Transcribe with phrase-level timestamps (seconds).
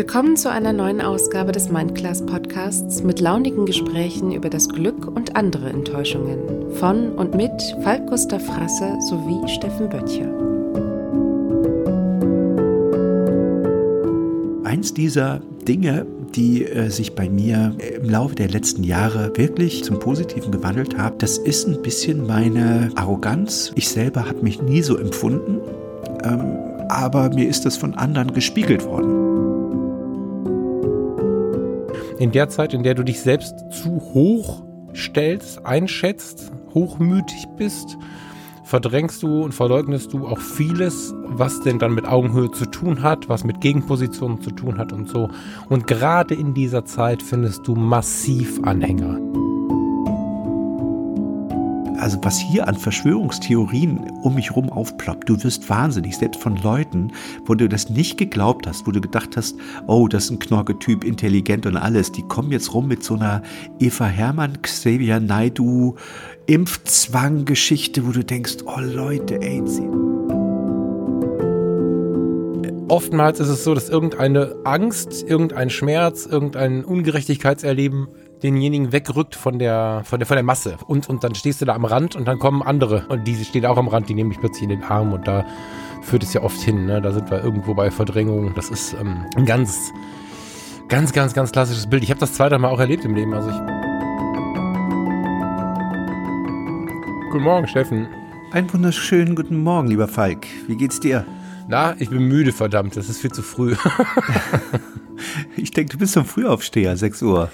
[0.00, 5.36] Willkommen zu einer neuen Ausgabe des Mindclass Podcasts mit launigen Gesprächen über das Glück und
[5.36, 6.38] andere Enttäuschungen
[6.76, 7.52] von und mit
[7.82, 10.24] Falk Gustav Frasse sowie Steffen Böttcher.
[14.64, 19.98] Eins dieser Dinge, die äh, sich bei mir im Laufe der letzten Jahre wirklich zum
[19.98, 23.70] Positiven gewandelt haben, das ist ein bisschen meine Arroganz.
[23.74, 25.60] Ich selber habe mich nie so empfunden,
[26.24, 26.56] ähm,
[26.88, 29.29] aber mir ist das von anderen gespiegelt worden
[32.20, 34.62] in der Zeit, in der du dich selbst zu hoch
[34.94, 37.96] stellst, einschätzt, hochmütig bist,
[38.62, 43.30] verdrängst du und verleugnest du auch vieles, was denn dann mit Augenhöhe zu tun hat,
[43.30, 45.30] was mit Gegenpositionen zu tun hat und so.
[45.70, 49.18] Und gerade in dieser Zeit findest du massiv Anhänger
[52.00, 57.12] also was hier an Verschwörungstheorien um mich rum aufploppt, du wirst wahnsinnig, selbst von Leuten,
[57.44, 61.04] wo du das nicht geglaubt hast, wo du gedacht hast, oh, das ist ein Knorke-Typ,
[61.04, 63.42] intelligent und alles, die kommen jetzt rum mit so einer
[63.78, 65.96] Eva Hermann, Xavier Naidu,
[66.46, 69.62] Impfzwang-Geschichte, wo du denkst, oh Leute, ey,
[72.88, 78.08] Oftmals ist es so, dass irgendeine Angst, irgendein Schmerz, irgendein Ungerechtigkeitserleben
[78.42, 80.76] denjenigen wegrückt von der, von der, von der Masse.
[80.86, 83.06] Und, und dann stehst du da am Rand und dann kommen andere.
[83.08, 85.44] Und die stehen auch am Rand, die nehmen mich plötzlich in den Arm und da
[86.02, 86.86] führt es ja oft hin.
[86.86, 87.00] Ne?
[87.00, 88.54] Da sind wir irgendwo bei Verdrängung.
[88.54, 89.92] Das ist ähm, ein ganz,
[90.88, 92.02] ganz, ganz, ganz klassisches Bild.
[92.02, 93.32] Ich habe das zweite Mal auch erlebt im Leben.
[93.34, 93.56] Also ich.
[97.30, 98.08] Guten Morgen, Steffen.
[98.52, 100.46] Einen wunderschönen guten Morgen, lieber Falk.
[100.66, 101.24] Wie geht's dir?
[101.68, 102.96] Na, ich bin müde, verdammt.
[102.96, 103.76] Das ist viel zu früh.
[105.56, 107.50] Ich denke, du bist so ein Frühaufsteher, 6 Uhr.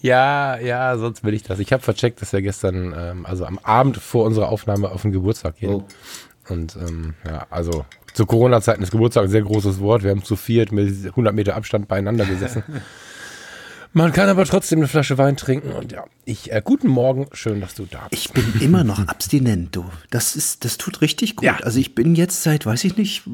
[0.00, 1.58] Ja, ja, sonst will ich das.
[1.58, 5.12] Ich habe vercheckt, dass wir gestern, ähm, also am Abend vor unserer Aufnahme auf den
[5.12, 5.74] Geburtstag gehen.
[5.74, 5.84] Oh.
[6.48, 10.02] Und ähm, ja, also zu Corona-Zeiten ist Geburtstag ein sehr großes Wort.
[10.02, 12.64] Wir haben zu viert mit 100 Meter Abstand beieinander gesessen.
[13.92, 17.60] Man kann aber trotzdem eine Flasche Wein trinken und ja, ich, äh, guten Morgen, schön,
[17.60, 18.24] dass du da bist.
[18.24, 19.84] Ich bin immer noch abstinent, du.
[20.10, 21.44] Das ist, das tut richtig gut.
[21.44, 21.56] Ja.
[21.62, 23.24] Also ich bin jetzt seit, weiß ich nicht,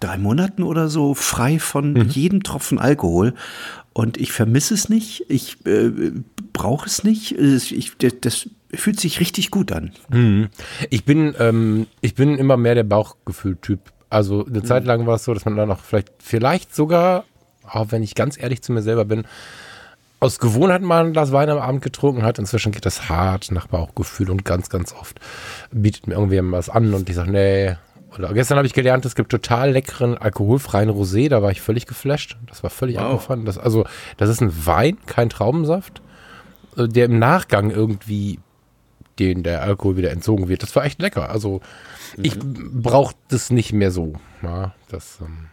[0.00, 2.08] drei Monaten oder so frei von mhm.
[2.08, 3.34] jedem Tropfen Alkohol
[3.92, 5.90] und ich vermisse es nicht, ich äh,
[6.52, 7.32] brauche es nicht.
[7.32, 9.92] Ich, das fühlt sich richtig gut an.
[10.10, 10.48] Mhm.
[10.90, 13.80] Ich bin, ähm, ich bin immer mehr der Bauchgefühl-Typ.
[14.10, 14.64] Also eine mhm.
[14.64, 17.24] Zeit lang war es so, dass man dann auch vielleicht, vielleicht sogar,
[17.68, 19.24] auch wenn ich ganz ehrlich zu mir selber bin,
[20.24, 22.38] aus Gewohnheit mal ein Glas Wein am Abend getrunken hat.
[22.38, 25.20] Inzwischen geht das hart nach Bauchgefühl und ganz, ganz oft
[25.70, 27.76] bietet mir irgendwer was an und ich sage, nee.
[28.16, 31.86] Oder gestern habe ich gelernt, es gibt total leckeren alkoholfreien Rosé, da war ich völlig
[31.86, 32.38] geflasht.
[32.46, 33.04] Das war völlig wow.
[33.04, 33.44] abgefahren.
[33.44, 33.84] Das, also,
[34.16, 36.00] das ist ein Wein, kein Traubensaft,
[36.76, 38.38] äh, der im Nachgang irgendwie
[39.18, 40.62] den der Alkohol wieder entzogen wird.
[40.62, 41.28] Das war echt lecker.
[41.28, 41.60] Also,
[42.16, 42.24] mhm.
[42.24, 44.14] ich brauche das nicht mehr so.
[44.42, 45.48] Ja, das, ähm,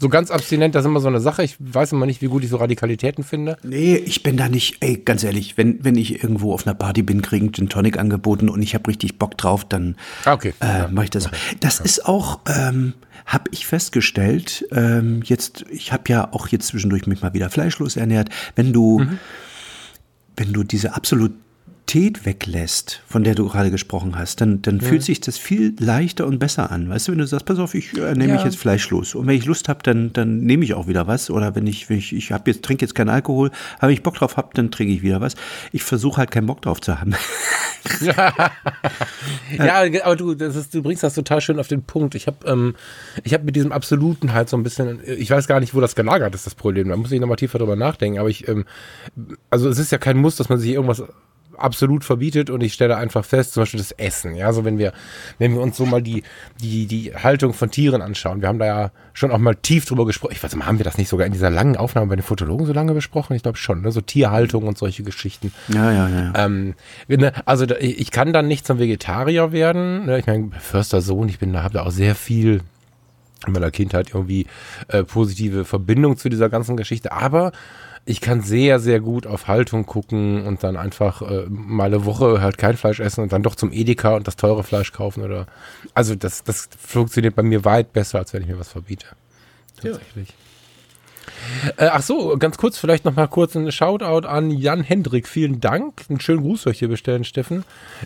[0.00, 1.42] so ganz abstinent, das ist immer so eine Sache.
[1.42, 3.56] Ich weiß immer nicht, wie gut ich so Radikalitäten finde.
[3.64, 7.02] Nee, ich bin da nicht, ey, ganz ehrlich, wenn, wenn ich irgendwo auf einer Party
[7.02, 10.54] bin, kriege ich einen Tonic angeboten und ich habe richtig Bock drauf, dann ah, okay.
[10.60, 11.26] äh, mache ich das.
[11.26, 11.36] Okay.
[11.58, 11.84] Das ja.
[11.84, 12.94] ist auch, ähm,
[13.26, 17.96] habe ich festgestellt, ähm, jetzt, ich habe ja auch jetzt zwischendurch mich mal wieder fleischlos
[17.96, 19.18] ernährt, wenn du, mhm.
[20.36, 21.32] wenn du diese absolut
[21.88, 24.86] Intensität weglässt, von der du gerade gesprochen hast, dann, dann ja.
[24.86, 26.90] fühlt sich das viel leichter und besser an.
[26.90, 28.34] Weißt du, wenn du sagst, pass auf, ich äh, nehme ja.
[28.34, 29.14] mich jetzt fleischlos.
[29.14, 31.30] Und wenn ich Lust habe, dann, dann nehme ich auch wieder was.
[31.30, 34.16] Oder wenn ich, wenn ich, ich habe jetzt, trinke jetzt keinen Alkohol, aber ich Bock
[34.16, 35.34] drauf habe, dann trinke ich wieder was.
[35.72, 37.14] Ich versuche halt keinen Bock drauf zu haben.
[38.02, 42.14] ja, aber du, das ist, du bringst das total schön auf den Punkt.
[42.14, 42.74] Ich habe ähm,
[43.24, 45.94] ich hab mit diesem Absoluten halt so ein bisschen, ich weiß gar nicht, wo das
[45.94, 46.90] gelagert ist, das Problem.
[46.90, 48.18] Da muss ich nochmal tiefer drüber nachdenken.
[48.18, 48.66] Aber ich, ähm,
[49.48, 51.02] also es ist ja kein Muss, dass man sich irgendwas
[51.58, 54.34] absolut verbietet und ich stelle einfach fest, zum Beispiel das Essen.
[54.34, 54.92] Ja, so wenn wir,
[55.38, 56.22] wenn wir uns so mal die,
[56.60, 58.40] die, die Haltung von Tieren anschauen.
[58.40, 60.32] Wir haben da ja schon auch mal tief drüber gesprochen.
[60.32, 62.66] Ich weiß nicht, haben wir das nicht sogar in dieser langen Aufnahme bei den Fotologen
[62.66, 63.34] so lange besprochen?
[63.34, 63.92] Ich glaube schon, ne?
[63.92, 65.52] so Tierhaltung und solche Geschichten.
[65.68, 66.32] Ja, ja, ja.
[66.36, 66.74] Ähm,
[67.08, 70.06] ne, also ich kann dann nicht zum Vegetarier werden.
[70.06, 70.18] Ne?
[70.18, 72.62] Ich meine, Förster Sohn, ich bin da, habe da auch sehr viel
[73.46, 74.46] in meiner Kindheit irgendwie
[74.88, 77.12] äh, positive Verbindung zu dieser ganzen Geschichte.
[77.12, 77.52] Aber
[78.04, 82.40] ich kann sehr, sehr gut auf Haltung gucken und dann einfach äh, mal eine Woche
[82.40, 85.46] halt kein Fleisch essen und dann doch zum Edeka und das teure Fleisch kaufen oder.
[85.92, 89.06] Also das, das funktioniert bei mir weit besser, als wenn ich mir was verbiete.
[89.76, 90.30] Tatsächlich.
[90.30, 90.34] Ja.
[91.76, 95.28] Äh, ach so, ganz kurz, vielleicht noch mal kurz ein Shoutout an Jan Hendrik.
[95.28, 96.04] Vielen Dank.
[96.08, 97.64] Einen schönen Gruß ich hier bestellen, Steffen.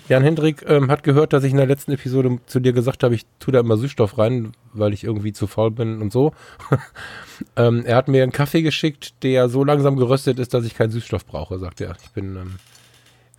[0.09, 3.15] Jan Hendrik ähm, hat gehört, dass ich in der letzten Episode zu dir gesagt habe,
[3.15, 6.33] ich tue da immer Süßstoff rein, weil ich irgendwie zu faul bin und so.
[7.57, 10.91] ähm, er hat mir einen Kaffee geschickt, der so langsam geröstet ist, dass ich keinen
[10.91, 11.97] Süßstoff brauche, sagt er.
[12.03, 12.55] Ich bin ähm,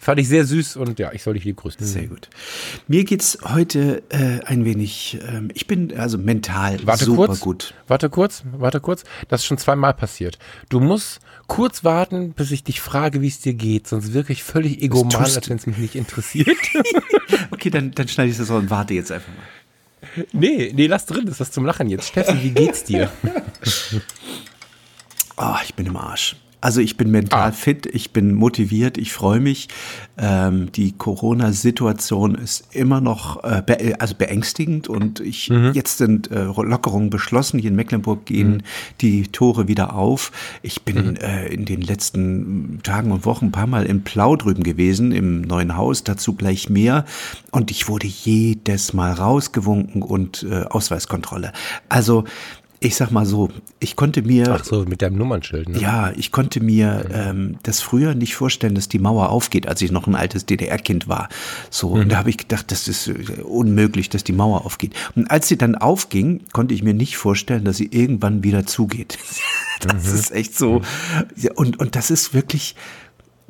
[0.04, 1.86] Fand ich sehr süß und ja, ich soll dich lieb grüßen.
[1.86, 2.28] Sehr gut.
[2.90, 7.74] Mir geht's heute äh, ein wenig, ähm, ich bin also mental Warte super kurz, gut.
[7.88, 9.06] Warte kurz, warte kurz.
[9.30, 10.40] Das ist schon zweimal passiert.
[10.68, 13.88] Du musst kurz warten, bis ich dich frage, wie es dir geht.
[13.88, 16.58] Sonst wirklich völlig egoman, tust als wenn es mich nicht interessiert.
[17.52, 20.26] Okay, dann, dann schneide ich das so und warte jetzt einfach mal.
[20.34, 21.26] nee, nee, lass drin.
[21.26, 22.08] Das ist was zum Lachen jetzt.
[22.08, 23.10] Steffen, wie geht's dir?
[25.38, 26.36] Oh, ich bin im Arsch.
[26.64, 27.52] Also ich bin mental Ah.
[27.52, 29.68] fit, ich bin motiviert, ich freue mich.
[30.18, 36.46] Ähm, die Corona-Situation ist immer noch äh, be also beängstigend und ich jetzt sind äh,
[36.46, 37.60] Lockerungen beschlossen.
[37.60, 38.64] Hier in Mecklenburg gehen
[39.02, 40.32] die Tore wieder auf.
[40.62, 44.64] Ich bin äh, in den letzten Tagen und Wochen ein paar Mal in Plau drüben
[44.64, 47.04] gewesen, im neuen Haus, dazu gleich mehr.
[47.52, 51.52] Und ich wurde jedes Mal rausgewunken und äh, Ausweiskontrolle.
[51.90, 52.24] Also
[52.84, 53.50] ich sag mal so,
[53.80, 55.70] ich konnte mir Ach so, mit deinem Nummernschild.
[55.70, 55.80] Ne?
[55.80, 59.92] ja, ich konnte mir ähm, das früher nicht vorstellen, dass die Mauer aufgeht, als ich
[59.92, 61.30] noch ein altes DDR-Kind war.
[61.70, 64.94] So, und da habe ich gedacht, das ist äh, unmöglich, dass die Mauer aufgeht.
[65.16, 69.18] Und als sie dann aufging, konnte ich mir nicht vorstellen, dass sie irgendwann wieder zugeht.
[69.80, 70.82] das ist echt so.
[71.38, 72.76] Ja, Und, und das ist wirklich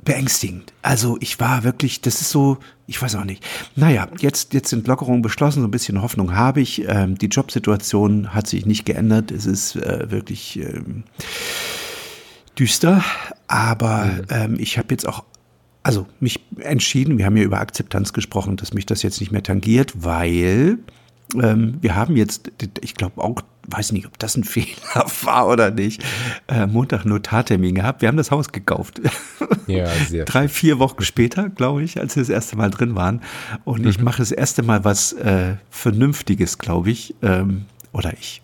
[0.04, 0.74] beängstigend.
[0.82, 2.58] Also ich war wirklich, das ist so,
[2.88, 3.46] ich weiß auch nicht.
[3.76, 6.88] Naja, jetzt, jetzt sind Lockerungen beschlossen, so ein bisschen Hoffnung habe ich.
[6.88, 9.32] Ähm, die Jobsituation hat sich nicht geändert.
[9.32, 11.04] Es ist äh, wirklich ähm,
[12.58, 13.04] düster,
[13.48, 15.24] aber ähm, ich habe jetzt auch
[15.84, 19.44] also mich entschieden, wir haben ja über Akzeptanz gesprochen, dass mich das jetzt nicht mehr
[19.44, 20.80] tangiert, weil
[21.36, 22.52] ähm, wir haben jetzt,
[22.82, 26.04] ich glaube auch, weiß nicht, ob das ein Fehler war oder nicht,
[26.48, 28.02] äh, Montag Notartermin gehabt.
[28.02, 29.02] Wir haben das Haus gekauft.
[29.68, 30.26] Ja, sehr.
[30.26, 33.22] Drei, vier Wochen später, glaube ich, als wir das erste Mal drin waren.
[33.64, 37.16] Und ich mache das erste Mal was äh, Vernünftiges, glaube ich.
[37.22, 38.42] Ähm, oder ich.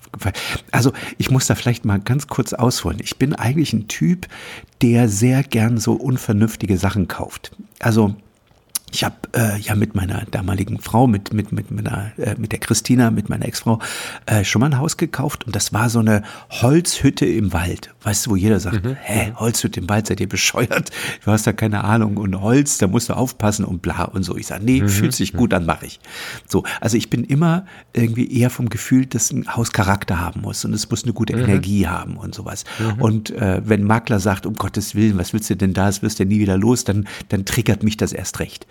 [0.71, 2.99] Also ich muss da vielleicht mal ganz kurz ausholen.
[3.01, 4.27] Ich bin eigentlich ein Typ,
[4.81, 7.51] der sehr gern so unvernünftige Sachen kauft.
[7.79, 8.15] Also
[8.91, 12.59] ich habe äh, ja mit meiner damaligen Frau, mit mit mit meiner, äh, mit der
[12.59, 13.79] Christina, mit meiner Ex-Frau
[14.25, 17.93] äh, schon mal ein Haus gekauft und das war so eine Holzhütte im Wald.
[18.03, 20.89] Weißt du, wo jeder sagt, hä, Holzhütte im Wald, seid ihr bescheuert?
[21.23, 24.37] Du hast da keine Ahnung und Holz, da musst du aufpassen und bla und so.
[24.37, 25.99] Ich sage, nee, fühlt sich gut an, mache ich.
[26.47, 30.63] So, also ich bin immer irgendwie eher vom Gefühl, dass ein Haus Charakter haben muss
[30.65, 32.63] und es muss eine gute Energie haben und sowas.
[32.99, 36.19] Und äh, wenn Makler sagt, um Gottes Willen, was willst du denn da, das wirst
[36.19, 38.67] du ja nie wieder los, dann dann triggert mich das erst recht.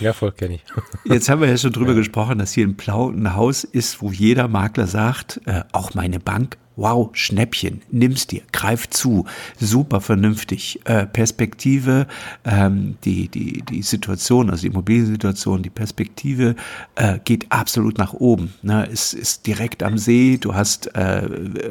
[0.00, 0.64] Ja, voll kenne ich.
[1.04, 4.10] Jetzt haben wir ja schon drüber gesprochen, dass hier in Plau ein Haus ist, wo
[4.10, 9.24] jeder Makler sagt, äh, auch meine Bank, wow, Schnäppchen, nimm's dir, greif zu,
[9.58, 12.06] super vernünftig, äh, Perspektive,
[12.44, 16.54] ähm, die, die, die Situation, also die Immobiliensituation, die Perspektive
[16.94, 18.52] äh, geht absolut nach oben.
[18.62, 18.86] Ne?
[18.92, 21.28] Es ist direkt am See, du hast, äh,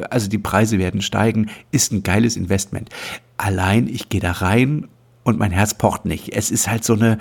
[0.10, 2.90] also die Preise werden steigen, ist ein geiles Investment.
[3.38, 4.88] Allein, ich gehe da rein
[5.26, 6.34] und mein Herz pocht nicht.
[6.34, 7.18] Es ist halt so eine,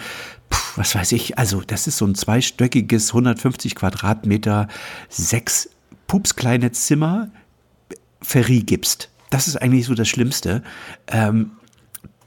[0.76, 4.68] was weiß ich, also das ist so ein zweistöckiges, 150 Quadratmeter,
[5.08, 5.70] sechs
[6.06, 7.30] pupskleine Zimmer,
[8.20, 9.08] verriegipst.
[9.30, 10.62] Das ist eigentlich so das Schlimmste.
[11.08, 11.52] Ähm,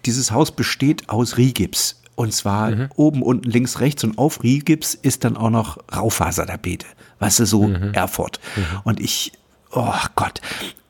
[0.06, 2.02] dieses Haus besteht aus Rigips.
[2.16, 6.88] Und zwar oben, unten, links, rechts und auf Rigips ist dann auch noch Raufasertapete.
[7.20, 8.40] Weißt du, so Erfurt.
[8.84, 9.34] Und ich,
[9.72, 10.42] oh Gott.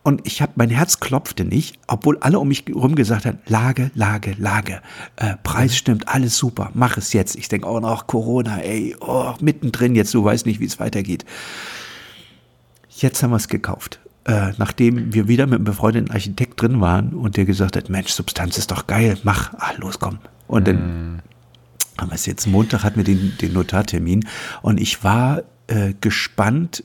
[0.03, 3.91] Und ich habe, mein Herz klopfte nicht, obwohl alle um mich herum gesagt haben, Lage,
[3.94, 4.81] Lage, Lage.
[5.18, 7.35] Äh, Preis stimmt, alles super, mach es jetzt.
[7.35, 11.25] Ich denke, oh noch Corona, ey, oh, mittendrin jetzt, du weißt nicht, wie es weitergeht.
[12.90, 13.99] Jetzt haben wir es gekauft.
[14.23, 18.11] Äh, nachdem wir wieder mit einem befreundeten Architekt drin waren und der gesagt hat, Mensch,
[18.11, 20.19] Substanz ist doch geil, mach, ah, los, komm.
[20.47, 21.21] Und dann
[21.97, 24.25] haben wir es jetzt Montag, hatten wir den, den Notartermin
[24.61, 26.83] und ich war äh, gespannt,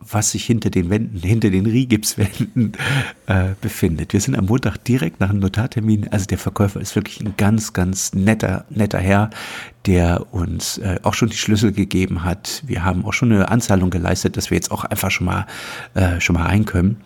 [0.00, 2.72] was sich hinter den Wänden, hinter den Rigipswänden
[3.26, 4.12] äh, befindet.
[4.12, 6.08] Wir sind am Montag direkt nach dem Notartermin.
[6.08, 9.30] Also der Verkäufer ist wirklich ein ganz, ganz netter, netter Herr,
[9.86, 12.62] der uns äh, auch schon die Schlüssel gegeben hat.
[12.66, 15.46] Wir haben auch schon eine Anzahlung geleistet, dass wir jetzt auch einfach schon mal,
[15.94, 16.98] äh, schon mal rein können.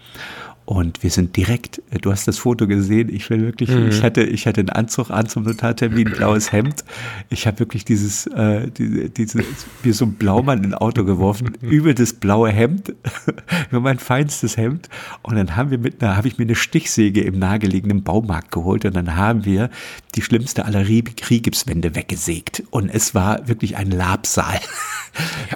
[0.64, 4.22] Und wir sind direkt, äh, du hast das Foto gesehen, ich will wirklich, ich hatte,
[4.22, 6.84] ich hatte einen Anzug an zum Notartermin, ein blaues Hemd.
[7.30, 9.44] Ich habe wirklich dieses, äh, diese, diese,
[9.82, 12.94] mir so ein Blaumann in ein Auto geworfen, über das blaue Hemd,
[13.70, 14.88] über mein feinstes Hemd.
[15.22, 18.84] Und dann haben wir mit einer, habe ich mir eine Stichsäge im nahegelegenen Baumarkt geholt
[18.84, 19.68] und dann haben wir
[20.14, 22.62] die schlimmste aller Rigipswände weggesägt.
[22.70, 24.60] Und es war wirklich ein Labsaal.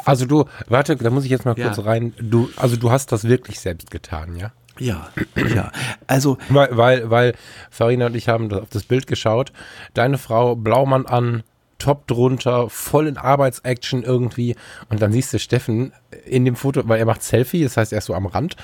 [0.04, 1.68] Also du, warte, da muss ich jetzt mal Ja.
[1.68, 2.12] kurz rein.
[2.20, 4.52] Du, also du hast das wirklich selbst getan, ja?
[4.78, 5.08] Ja,
[5.54, 5.70] ja.
[6.06, 7.34] Also, Weil, weil, weil
[7.70, 9.52] Farina und ich haben auf das Bild geschaut.
[9.94, 11.42] Deine Frau Blaumann an,
[11.78, 14.56] Top drunter, voll in Arbeitsaction irgendwie.
[14.88, 15.92] Und dann siehst du Steffen
[16.24, 18.56] in dem Foto, weil er macht Selfie, das heißt, er ist so am Rand.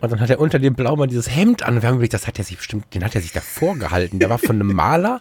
[0.00, 1.74] Und dann hat er unter dem Blaumann dieses Hemd an.
[1.74, 4.20] Und wir haben überlegt, das hat er sich bestimmt, den hat er sich davor gehalten.
[4.20, 5.18] Der war von einem Maler.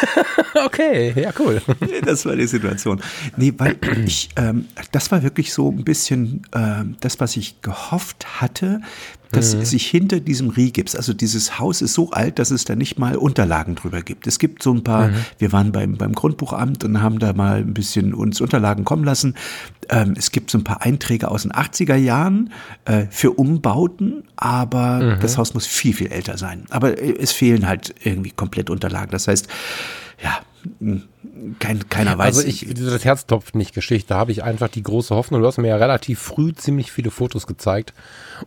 [0.66, 1.62] okay, ja, cool.
[2.04, 3.00] Das war die Situation.
[3.38, 8.40] Nee, weil ich, ähm, das war wirklich so ein bisschen äh, das, was ich gehofft
[8.42, 8.82] hatte,
[9.32, 9.64] dass mhm.
[9.64, 13.16] sich hinter diesem Rigips, also dieses Haus ist so alt, dass es da nicht mal
[13.16, 14.26] Unterlagen drüber gibt.
[14.26, 15.14] Es gibt so ein paar, mhm.
[15.38, 19.34] wir waren beim, beim Grundbuchamt und haben da mal ein bisschen uns Unterlagen kommen lassen.
[19.88, 22.52] Ähm, es gibt so ein paar Einträge aus den 80er Jahren
[22.84, 25.20] äh, für Umbauten, aber mhm.
[25.20, 26.66] das Haus muss viel, viel älter sein.
[26.70, 29.10] Aber äh, es fehlen halt irgendwie komplett Unterlagen.
[29.10, 29.48] Das heißt,
[30.22, 30.40] ja,
[31.58, 32.36] kein, keiner weiß.
[32.36, 35.40] Also ich, das Herz topft nicht Geschichte, da habe ich einfach die große Hoffnung.
[35.40, 37.94] Du hast mir ja relativ früh ziemlich viele Fotos gezeigt.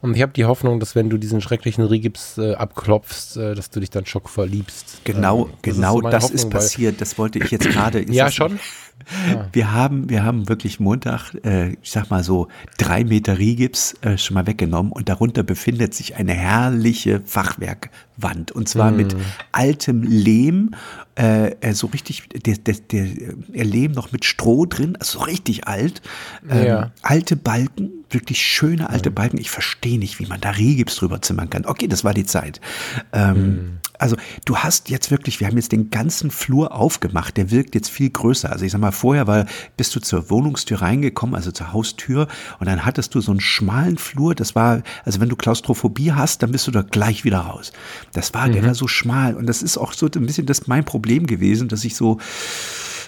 [0.01, 3.69] Und ich habe die Hoffnung, dass wenn du diesen schrecklichen Rigips äh, abklopfst, äh, dass
[3.69, 5.01] du dich dann schock verliebst.
[5.03, 7.01] Genau, ähm, das genau ist so das Hoffnung, ist passiert.
[7.01, 8.01] Das wollte ich jetzt gerade.
[8.11, 8.59] ja, schon.
[9.51, 12.47] Wir haben, wir haben wirklich Montag, äh, ich sag mal so,
[12.77, 18.67] drei Meter Rigips äh, schon mal weggenommen und darunter befindet sich eine herrliche Fachwerkwand und
[18.67, 18.97] zwar mm.
[18.97, 19.15] mit
[19.51, 20.71] altem Lehm,
[21.19, 23.05] äh, äh, so richtig, der, der, der,
[23.47, 26.01] der Lehm noch mit Stroh drin, also richtig alt,
[26.49, 26.91] ähm, ja.
[27.03, 29.15] alte Balken, wirklich schöne alte mhm.
[29.15, 29.37] Balken.
[29.37, 31.65] Ich verstehe nicht, wie man da Rigips drüber zimmern kann.
[31.65, 32.59] Okay, das war die Zeit.
[33.13, 33.77] Ähm, mhm.
[33.99, 37.89] Also du hast jetzt wirklich, wir haben jetzt den ganzen Flur aufgemacht, der wirkt jetzt
[37.89, 38.51] viel größer.
[38.51, 39.45] Also ich sag mal, vorher war,
[39.77, 42.27] bist du zur Wohnungstür reingekommen, also zur Haustür,
[42.59, 46.43] und dann hattest du so einen schmalen Flur, das war, also wenn du Klaustrophobie hast,
[46.43, 47.71] dann bist du da gleich wieder raus.
[48.13, 48.53] Das war, mhm.
[48.53, 49.35] der war so schmal.
[49.35, 52.19] Und das ist auch so ein bisschen das mein Problem gewesen, dass ich so,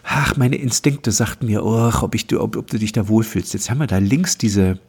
[0.04, 3.54] ach, meine Instinkte sagten mir, oh, ob, ich, ob, ob du dich da wohlfühlst.
[3.54, 4.80] Jetzt haben wir da links diese,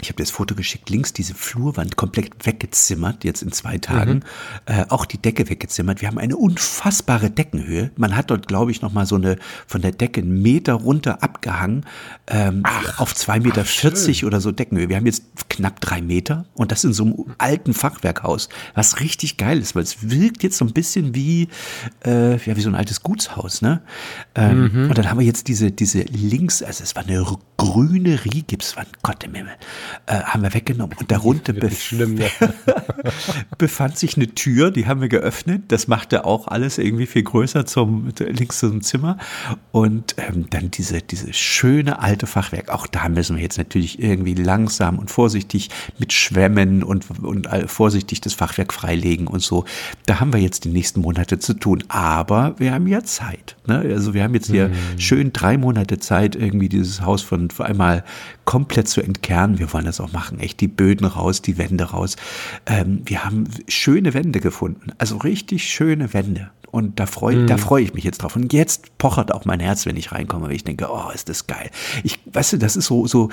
[0.00, 4.22] ich habe dir das Foto geschickt, links diese Flurwand komplett weggezimmert, jetzt in zwei Tagen.
[4.66, 4.74] Mhm.
[4.74, 6.02] Äh, auch die Decke weggezimmert.
[6.02, 7.90] Wir haben eine unfassbare Deckenhöhe.
[7.96, 11.86] Man hat dort, glaube ich, nochmal so eine von der Decke einen Meter runter abgehangen,
[12.26, 14.88] ähm, ach, auf zwei Meter ach, vierzig oder so Deckenhöhe.
[14.90, 19.38] Wir haben jetzt knapp drei Meter und das in so einem alten Fachwerkhaus, was richtig
[19.38, 21.48] geil ist, weil es wirkt jetzt so ein bisschen wie,
[22.04, 23.80] äh, ja, wie so ein altes Gutshaus, ne?
[24.34, 24.88] Ähm, mhm.
[24.90, 27.24] Und dann haben wir jetzt diese, diese links, also es war eine
[27.56, 29.54] grüne Riehgipswand, Gott im Himmel
[30.06, 30.96] äh, haben wir weggenommen.
[30.98, 32.28] Und darunter bef schlimm, ja.
[33.58, 35.64] befand sich eine Tür, die haben wir geöffnet.
[35.68, 39.18] Das machte auch alles irgendwie viel größer zum links zum Zimmer.
[39.72, 42.70] Und ähm, dann diese, diese schöne alte Fachwerk.
[42.70, 48.20] Auch da müssen wir jetzt natürlich irgendwie langsam und vorsichtig mit Schwämmen und, und vorsichtig
[48.20, 49.64] das Fachwerk freilegen und so.
[50.06, 51.84] Da haben wir jetzt die nächsten Monate zu tun.
[51.88, 53.56] Aber wir haben ja Zeit.
[53.66, 53.78] Ne?
[53.78, 54.74] Also wir haben jetzt hier hm.
[54.98, 58.04] schön drei Monate Zeit, irgendwie dieses Haus von einmal
[58.44, 59.58] komplett zu entkernen.
[59.58, 60.40] Wir wollen das auch machen.
[60.40, 62.16] Echt die Böden raus, die Wände raus.
[62.64, 64.92] Ähm, wir haben schöne Wände gefunden.
[64.96, 66.50] Also richtig schöne Wände.
[66.70, 68.36] Und da freue da freu ich mich jetzt drauf.
[68.36, 71.46] Und jetzt pochert auch mein Herz, wenn ich reinkomme, weil ich denke, oh, ist das
[71.46, 71.70] geil.
[72.04, 73.28] Ich, weißt du, das ist so, so,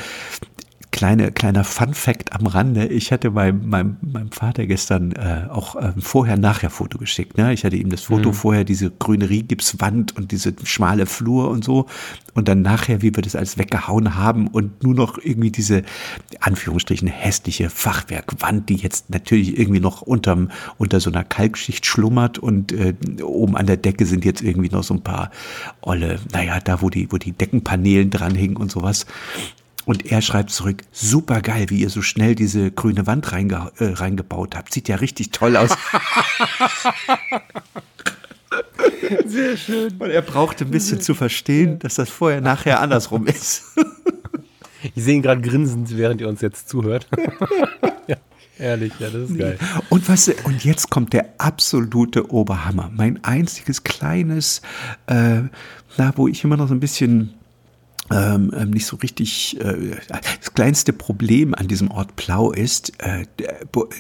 [0.93, 2.85] kleine, kleiner Fun Fact am Rande.
[2.85, 7.35] Ich hatte meinem, meinem, meinem Vater gestern äh, auch ähm, vorher-nachher-Foto geschickt.
[7.37, 7.51] Ne?
[7.51, 8.33] Ich hatte ihm das Foto mhm.
[8.33, 11.87] vorher, diese grüne Rigipswand und diese schmale Flur und so.
[12.35, 15.81] Und dann nachher, wie wir das alles weggehauen haben und nur noch irgendwie diese,
[16.39, 22.71] Anführungsstrichen, hässliche Fachwerkwand, die jetzt natürlich irgendwie noch unterm, unter so einer Kalkschicht schlummert und
[22.71, 25.31] äh, oben an der Decke sind jetzt irgendwie noch so ein paar
[25.81, 29.07] olle, naja, da wo die, wo die Deckenpaneelen dranhingen und sowas.
[29.85, 33.85] Und er schreibt zurück, super geil, wie ihr so schnell diese grüne Wand reinge äh,
[33.85, 34.73] reingebaut habt.
[34.73, 35.71] Sieht ja richtig toll aus.
[39.25, 39.93] Sehr schön.
[39.99, 43.63] Und er brauchte ein bisschen zu verstehen, dass das vorher nachher andersrum ist.
[44.95, 47.07] ich sehe ihn gerade grinsend, während ihr uns jetzt zuhört.
[48.07, 48.15] ja,
[48.57, 49.57] ehrlich, ja, das ist geil.
[49.89, 52.91] Und weißt du, und jetzt kommt der absolute Oberhammer.
[52.93, 54.61] Mein einziges kleines,
[55.07, 55.41] äh,
[55.97, 57.33] na, wo ich immer noch so ein bisschen
[58.13, 59.59] ähm, ähm, nicht so richtig.
[59.59, 59.97] Äh,
[60.39, 63.25] das kleinste Problem an diesem Ort Plau ist, äh,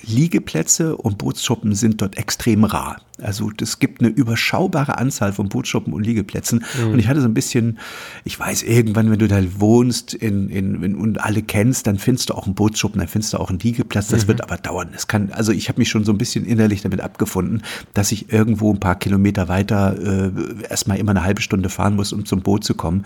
[0.03, 3.01] Liegeplätze und Bootsschuppen sind dort extrem rar.
[3.21, 6.63] Also es gibt eine überschaubare Anzahl von Bootsschuppen und Liegeplätzen.
[6.79, 6.93] Mhm.
[6.93, 7.77] Und ich hatte so ein bisschen,
[8.23, 12.29] ich weiß, irgendwann, wenn du da wohnst in, in, in, und alle kennst, dann findest
[12.29, 14.07] du auch einen Bootsschuppen, dann findest du auch einen Liegeplatz.
[14.07, 14.29] Das mhm.
[14.29, 14.89] wird aber dauern.
[14.95, 17.61] Es kann, also ich habe mich schon so ein bisschen innerlich damit abgefunden,
[17.93, 20.31] dass ich irgendwo ein paar Kilometer weiter äh,
[20.69, 23.03] erstmal immer eine halbe Stunde fahren muss, um zum Boot zu kommen.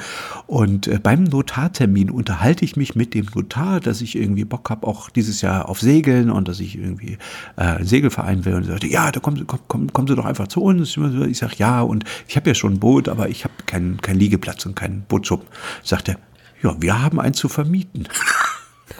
[0.48, 4.88] Und äh, beim Notartermin unterhalte ich mich mit dem Notar, dass ich irgendwie Bock habe,
[4.88, 7.18] auch dieses Jahr auf Segeln und dass ich irgendwie
[7.56, 8.56] äh, einen Segelverein will.
[8.56, 10.98] Und er sagte, ja, da kommt, kommt kommen Sie doch einfach zu uns.
[11.28, 14.18] Ich sage, ja, und ich habe ja schon ein Boot, aber ich habe keinen kein
[14.18, 15.48] Liegeplatz und keinen Bootschuppen.
[15.84, 16.18] Sagt er,
[16.62, 18.08] ja, wir haben einen zu vermieten.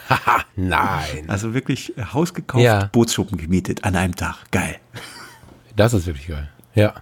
[0.56, 1.28] Nein.
[1.28, 2.84] Also wirklich äh, Haus gekauft, ja.
[2.92, 4.36] Bootsschuppen gemietet an einem Tag.
[4.50, 4.76] Geil.
[5.76, 6.48] Das ist wirklich geil.
[6.74, 6.94] Ja.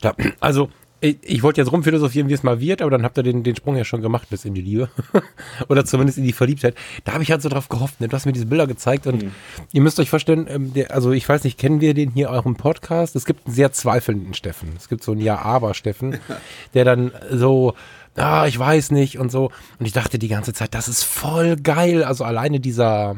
[0.00, 0.70] Da, also
[1.04, 3.54] ich, ich wollte jetzt rumphilosophieren, wie es mal wird, aber dann habt ihr den, den
[3.56, 4.88] Sprung ja schon gemacht bis in die Liebe.
[5.68, 6.74] Oder zumindest in die Verliebtheit.
[7.04, 8.00] Da habe ich halt so drauf gehofft.
[8.00, 8.08] Ne?
[8.08, 9.32] Du hast mir diese Bilder gezeigt und mhm.
[9.72, 12.46] ihr müsst euch vorstellen, ähm, der, also ich weiß nicht, kennen wir den hier auch
[12.46, 13.16] im Podcast?
[13.16, 14.70] Es gibt einen sehr zweifelnden Steffen.
[14.76, 16.18] Es gibt so einen Ja-Aber-Steffen,
[16.74, 17.74] der dann so,
[18.16, 19.50] ah, ich weiß nicht und so.
[19.78, 22.02] Und ich dachte die ganze Zeit, das ist voll geil.
[22.02, 23.16] Also alleine dieser,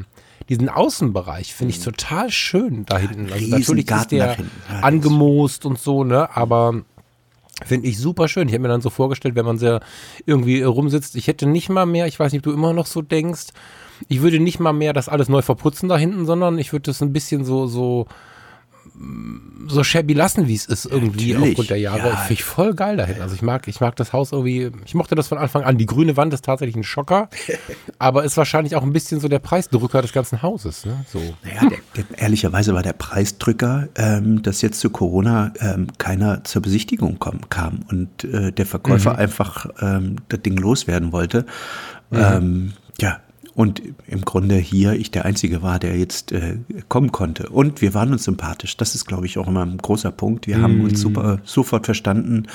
[0.48, 1.84] diesen Außenbereich finde ich mhm.
[1.84, 3.32] total schön da hinten.
[3.32, 4.36] Also natürlich ist der
[4.82, 6.34] angemoost und so, ne?
[6.36, 6.82] Aber
[7.64, 8.48] Finde ich super schön.
[8.48, 9.80] Ich habe mir dann so vorgestellt, wenn man sehr
[10.26, 13.00] irgendwie rumsitzt, ich hätte nicht mal mehr, ich weiß nicht, ob du immer noch so
[13.00, 13.46] denkst,
[14.08, 17.00] ich würde nicht mal mehr das alles neu verputzen da hinten, sondern ich würde das
[17.00, 18.08] ein bisschen so, so
[19.68, 22.08] so shabby lassen, wie es ist, irgendwie ja, aufgrund der Jahre.
[22.08, 22.16] Ja.
[22.16, 23.20] Finde ich voll geil dahin.
[23.20, 25.76] Also ich mag, ich mag das Haus irgendwie, ich mochte das von Anfang an.
[25.76, 27.28] Die grüne Wand ist tatsächlich ein Schocker,
[27.98, 30.86] aber ist wahrscheinlich auch ein bisschen so der Preisdrücker des ganzen Hauses.
[30.86, 31.04] Ne?
[31.08, 31.20] So.
[31.44, 36.62] Naja, der, der, ehrlicherweise war der Preisdrücker, ähm, dass jetzt zu Corona ähm, keiner zur
[36.62, 39.18] Besichtigung kommen, kam und äh, der Verkäufer mhm.
[39.18, 41.44] einfach ähm, das Ding loswerden wollte.
[42.10, 42.18] Mhm.
[42.18, 43.20] Ähm, ja,
[43.56, 46.58] und im Grunde hier ich der Einzige war, der jetzt äh,
[46.90, 47.48] kommen konnte.
[47.48, 48.76] Und wir waren uns sympathisch.
[48.76, 50.46] Das ist, glaube ich, auch immer ein großer Punkt.
[50.46, 50.62] Wir mm.
[50.62, 51.02] haben uns mhm.
[51.02, 52.48] super sofort verstanden.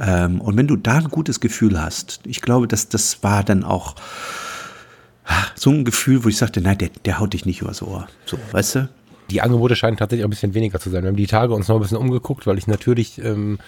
[0.00, 3.62] Ähm, und wenn du da ein gutes Gefühl hast, ich glaube, dass das war dann
[3.62, 3.94] auch
[5.54, 8.08] so ein Gefühl, wo ich sagte, nein, der, der haut dich nicht übers Ohr.
[8.26, 8.88] So, weißt du?
[9.30, 11.04] Die Angebote scheinen tatsächlich auch ein bisschen weniger zu sein.
[11.04, 13.60] Wir haben die Tage uns noch ein bisschen umgeguckt, weil ich natürlich ähm,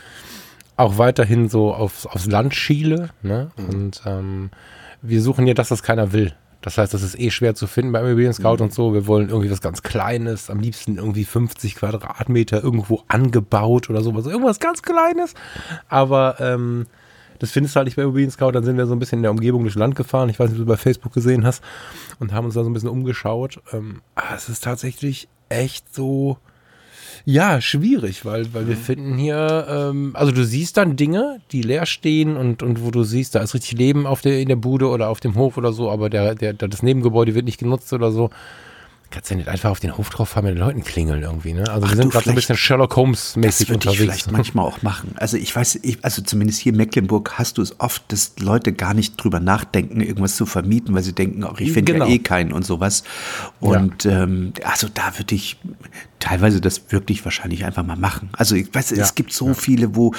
[0.76, 3.10] auch weiterhin so aufs, aufs Land schiele.
[3.22, 3.52] Ne?
[3.56, 3.68] Mhm.
[3.68, 4.50] Und ähm,
[5.02, 6.34] wir suchen ja das, was keiner will.
[6.60, 8.64] Das heißt, das ist eh schwer zu finden beim Immobilien Scout mhm.
[8.64, 8.92] und so.
[8.92, 14.26] Wir wollen irgendwie was ganz Kleines, am liebsten irgendwie 50 Quadratmeter irgendwo angebaut oder sowas.
[14.26, 15.34] Irgendwas ganz Kleines.
[15.88, 16.86] Aber ähm,
[17.38, 18.52] das findest du halt nicht bei Immobilien Scout.
[18.52, 20.28] Dann sind wir so ein bisschen in der Umgebung durch Land gefahren.
[20.28, 21.64] Ich weiß nicht, ob du bei Facebook gesehen hast.
[22.18, 23.62] Und haben uns da so ein bisschen umgeschaut.
[23.72, 26.36] Ähm, ah, es ist tatsächlich echt so
[27.24, 28.80] ja, schwierig, weil, weil wir mhm.
[28.80, 33.02] finden hier, ähm, also du siehst dann Dinge, die leer stehen und, und wo du
[33.02, 35.72] siehst, da ist richtig Leben auf der, in der Bude oder auf dem Hof oder
[35.72, 38.30] so, aber der, der, das Nebengebäude wird nicht genutzt oder so
[39.10, 41.52] kannst du ja nicht einfach auf den Hof drauf fahren mit den Leuten klingeln irgendwie,
[41.52, 41.68] ne?
[41.68, 43.84] Also Ach, wir sind gerade so ein bisschen Sherlock Holmes-mäßig unterwegs.
[43.84, 45.12] Das würde ich vielleicht manchmal auch machen.
[45.16, 48.72] Also ich weiß, ich, also zumindest hier in Mecklenburg hast du es oft, dass Leute
[48.72, 52.06] gar nicht drüber nachdenken, irgendwas zu vermieten, weil sie denken, auch ich finde genau.
[52.06, 53.02] ja eh keinen und sowas.
[53.58, 54.22] Und ja.
[54.22, 55.56] ähm, also da würde ich
[56.20, 58.28] teilweise das wirklich wahrscheinlich einfach mal machen.
[58.32, 59.02] Also ich weiß, ja.
[59.02, 59.54] es gibt so ja.
[59.54, 60.14] viele, wo,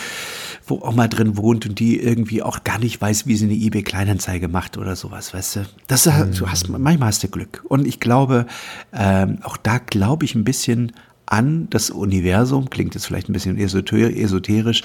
[0.67, 4.47] wo Oma drin wohnt und die irgendwie auch gar nicht weiß, wie sie eine eBay-Kleinanzeige
[4.47, 5.65] macht oder sowas, weißt du.
[5.87, 6.33] Das, mhm.
[6.33, 7.63] du hast, manchmal hast du Glück.
[7.67, 8.47] Und ich glaube,
[8.91, 10.91] ähm, auch da glaube ich ein bisschen
[11.27, 14.83] an das Universum, klingt jetzt vielleicht ein bisschen esoterisch,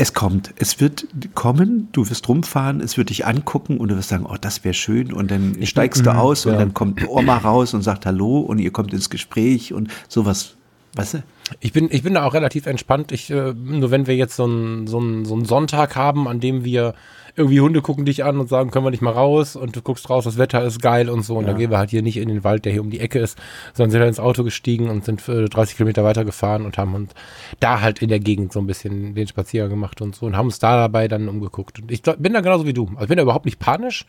[0.00, 4.10] es kommt, es wird kommen, du wirst rumfahren, es wird dich angucken und du wirst
[4.10, 6.52] sagen, oh, das wäre schön und dann steigst du mhm, aus ja.
[6.52, 10.54] und dann kommt Oma raus und sagt Hallo und ihr kommt ins Gespräch und sowas,
[10.94, 11.22] weißt du?
[11.58, 13.10] Ich bin, ich bin da auch relativ entspannt.
[13.10, 16.64] Ich, äh, nur wenn wir jetzt so einen so so einen Sonntag haben, an dem
[16.64, 16.94] wir
[17.38, 20.10] irgendwie Hunde gucken dich an und sagen, können wir nicht mal raus und du guckst
[20.10, 21.50] raus, das Wetter ist geil und so und ja.
[21.50, 23.38] dann gehen wir halt hier nicht in den Wald, der hier um die Ecke ist,
[23.72, 27.12] sondern sind halt ins Auto gestiegen und sind 30 Kilometer weiter gefahren und haben uns
[27.60, 30.46] da halt in der Gegend so ein bisschen den Spaziergang gemacht und so und haben
[30.46, 31.80] uns da dabei dann umgeguckt.
[31.80, 32.86] Und ich bin da genauso wie du.
[32.88, 34.04] Also ich bin da überhaupt nicht panisch.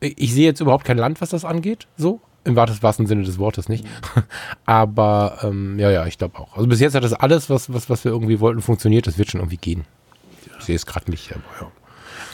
[0.00, 2.20] Ich sehe jetzt überhaupt kein Land, was das angeht, so.
[2.46, 3.86] Im wahrsten Sinne des Wortes nicht.
[4.66, 6.56] Aber ähm, ja, ja, ich glaube auch.
[6.56, 9.06] Also bis jetzt hat das alles, was, was, was wir irgendwie wollten, funktioniert.
[9.06, 9.84] Das wird schon irgendwie gehen.
[10.58, 11.72] Ich sehe es gerade nicht, aber ja.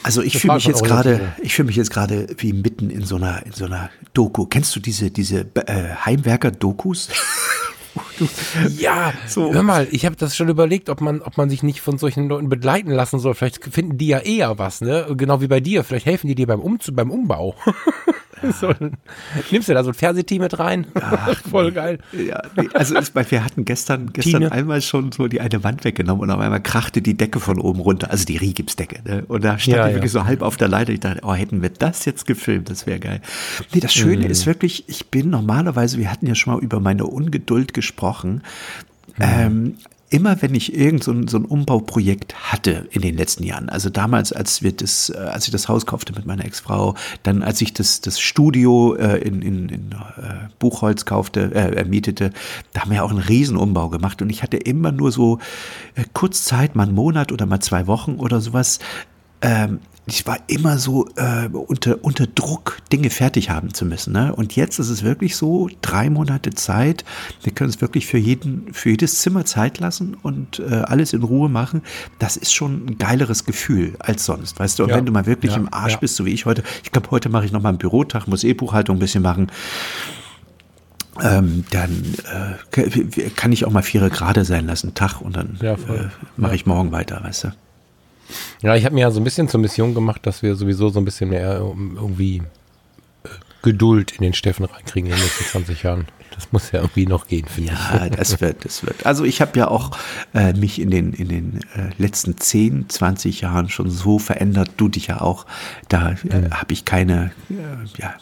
[0.02, 3.16] Also ich fühle mich jetzt gerade, ich fühle mich jetzt gerade wie mitten in so
[3.16, 4.46] einer in so einer Doku.
[4.46, 7.08] Kennst du diese diese äh, Heimwerker-Dokus?
[8.78, 9.52] ja, so.
[9.52, 12.28] hör mal, ich habe das schon überlegt, ob man, ob man sich nicht von solchen
[12.28, 13.34] Leuten begleiten lassen soll.
[13.34, 15.06] Vielleicht finden die ja eher was, ne?
[15.16, 15.84] Genau wie bei dir.
[15.84, 17.54] Vielleicht helfen die dir beim, um beim Umbau.
[18.60, 18.72] So,
[19.50, 20.86] nimmst du da so ein Fernsehteam mit rein?
[20.94, 21.98] Ach, Voll geil.
[22.12, 26.22] Ja, nee, also ist, wir hatten gestern, gestern einmal schon so die eine Wand weggenommen
[26.22, 29.02] und auf einmal krachte die Decke von oben runter, also die Rigipsdecke.
[29.04, 29.24] Ne?
[29.28, 30.20] Und da stand ja, ich wirklich ja.
[30.20, 30.92] so halb auf der Leiter.
[30.92, 33.20] Ich dachte, oh, hätten wir das jetzt gefilmt, das wäre geil.
[33.72, 34.30] Nee, das Schöne mhm.
[34.30, 38.42] ist wirklich, ich bin normalerweise, wir hatten ja schon mal über meine Ungeduld gesprochen.
[39.16, 39.24] Mhm.
[39.24, 39.74] Ähm,
[40.10, 43.88] immer wenn ich irgend so ein, so ein Umbauprojekt hatte in den letzten Jahren, also
[43.90, 47.60] damals, als wir das, äh, als ich das Haus kaufte mit meiner Ex-Frau, dann als
[47.60, 52.32] ich das, das Studio äh, in, in, in äh, Buchholz kaufte, äh, mietete,
[52.72, 54.20] da haben wir auch einen Riesenumbau gemacht.
[54.20, 55.38] Und ich hatte immer nur so
[55.94, 58.80] äh, kurz Zeit, mal einen Monat oder mal zwei Wochen oder sowas,
[59.42, 64.12] ähm, ich war immer so äh, unter, unter Druck, Dinge fertig haben zu müssen.
[64.12, 64.34] Ne?
[64.34, 67.04] Und jetzt ist es wirklich so, drei Monate Zeit.
[67.42, 71.22] Wir können es wirklich für, jeden, für jedes Zimmer Zeit lassen und äh, alles in
[71.22, 71.82] Ruhe machen.
[72.18, 74.58] Das ist schon ein geileres Gefühl als sonst.
[74.58, 74.96] Weißt du, und ja.
[74.96, 75.98] wenn du mal wirklich ja, im Arsch ja.
[75.98, 78.42] bist, so wie ich heute, ich glaube, heute mache ich noch mal einen Bürotag, muss
[78.42, 79.50] eh Buchhaltung ein bisschen machen.
[81.22, 82.14] Ähm, dann
[82.72, 85.76] äh, kann ich auch mal vier Grade sein lassen, Tag, und dann äh,
[86.36, 87.52] mache ich morgen weiter, weißt du.
[88.62, 91.00] Ja, ich habe mir ja so ein bisschen zur Mission gemacht, dass wir sowieso so
[91.00, 92.42] ein bisschen mehr irgendwie
[93.24, 93.28] äh,
[93.62, 96.06] Geduld in den Steffen reinkriegen in den nächsten 20 Jahren.
[96.34, 98.00] Das muss ja irgendwie noch gehen, finde ja, ich.
[98.00, 99.06] Ja, das wird, das wird.
[99.06, 99.90] Also ich habe ja auch
[100.34, 104.88] äh, mich in den, in den äh, letzten 10, 20 Jahren schon so verändert, du
[104.88, 105.46] dich ja auch.
[105.88, 106.50] Da äh, mhm.
[106.50, 107.54] habe ich keine, äh,
[108.00, 108.14] ja,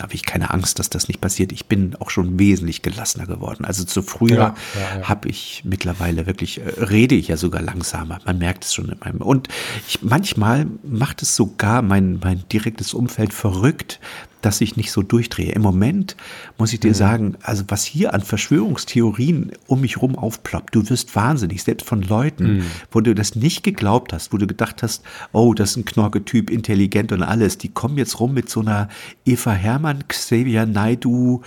[0.00, 1.52] habe ich keine Angst, dass das nicht passiert.
[1.52, 3.64] Ich bin auch schon wesentlich gelassener geworden.
[3.64, 8.18] Also zu früher ja, ja, habe ich mittlerweile wirklich, äh, rede ich ja sogar langsamer.
[8.24, 9.20] Man merkt es schon in meinem.
[9.20, 9.48] Und
[9.88, 14.00] ich, manchmal macht es sogar mein, mein direktes Umfeld verrückt,
[14.42, 15.52] dass ich nicht so durchdrehe.
[15.52, 16.16] Im Moment
[16.58, 16.94] muss ich dir mhm.
[16.94, 22.02] sagen, also was hier an Verschwörungstheorien um mich rum aufploppt, du wirst wahnsinnig, selbst von
[22.02, 22.64] Leuten, mhm.
[22.90, 26.50] wo du das nicht geglaubt hast, wo du gedacht hast, oh, das ist ein Knorke-Typ,
[26.50, 28.88] intelligent und alles, die kommen jetzt rum mit so einer
[29.24, 31.42] Eva Hermann, Xavier Naidu,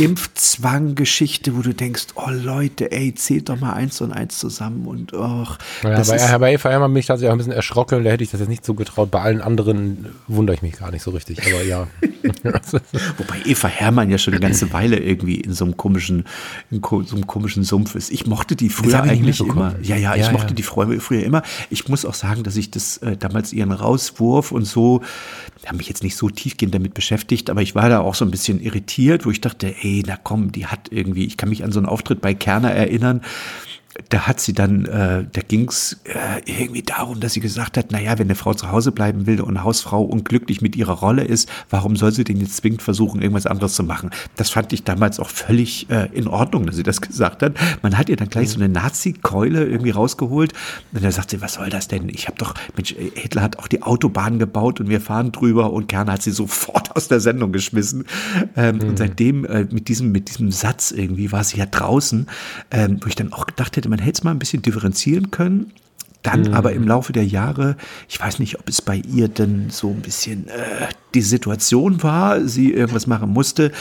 [0.00, 5.12] Impfzwang-Geschichte, wo du denkst, oh Leute, ey, zählt doch mal eins und eins zusammen und
[5.12, 5.58] och.
[5.82, 8.10] Ja, das bei, ist, bei Eva Hermann bin ich tatsächlich auch ein bisschen erschrocken, da
[8.10, 9.10] hätte ich das jetzt nicht so getraut.
[9.10, 11.86] Bei allen anderen wundere ich mich gar nicht so richtig, aber ja.
[13.18, 16.24] Wobei Eva Hermann ja schon eine ganze Weile irgendwie in so einem komischen,
[16.70, 18.10] in so einem komischen Sumpf ist.
[18.10, 19.74] Ich mochte die früher eigentlich immer.
[19.82, 20.54] Ja, ja, ich ja, mochte ja.
[20.54, 21.42] die früher, früher immer.
[21.68, 25.02] Ich muss auch sagen, dass ich das äh, damals ihren Rauswurf und so,
[25.70, 28.30] habe mich jetzt nicht so tiefgehend damit beschäftigt, aber ich war da auch so ein
[28.30, 31.72] bisschen irritiert, wo ich dachte, ey, na komm, die hat irgendwie, ich kann mich an
[31.72, 33.22] so einen Auftritt bei Kerner erinnern,
[34.08, 37.92] da hat sie dann, äh, da ging es äh, irgendwie darum, dass sie gesagt hat,
[37.92, 41.50] naja, wenn eine Frau zu Hause bleiben will und Hausfrau unglücklich mit ihrer Rolle ist,
[41.68, 44.10] warum soll sie denn jetzt zwingend versuchen, irgendwas anderes zu machen?
[44.36, 47.54] Das fand ich damals auch völlig äh, in Ordnung, dass sie das gesagt hat.
[47.82, 50.52] Man hat ihr dann gleich so eine Nazi-Keule irgendwie rausgeholt
[50.92, 52.08] und dann sagt sie, was soll das denn?
[52.08, 55.88] Ich habe doch, Mensch, Hitler hat auch die Autobahn gebaut und wir fahren drüber und
[55.88, 58.04] Kerner hat sie sofort aus der Sendung geschmissen.
[58.56, 58.88] Ähm, mhm.
[58.88, 62.26] Und seitdem äh, mit diesem, mit diesem Satz irgendwie war sie ja draußen,
[62.70, 65.72] ähm, wo ich dann auch gedacht hätte, man hätte es mal ein bisschen differenzieren können.
[66.22, 66.54] Dann mhm.
[66.54, 67.76] aber im Laufe der Jahre,
[68.08, 72.42] ich weiß nicht, ob es bei ihr denn so ein bisschen äh, die Situation war,
[72.46, 73.72] sie irgendwas machen musste,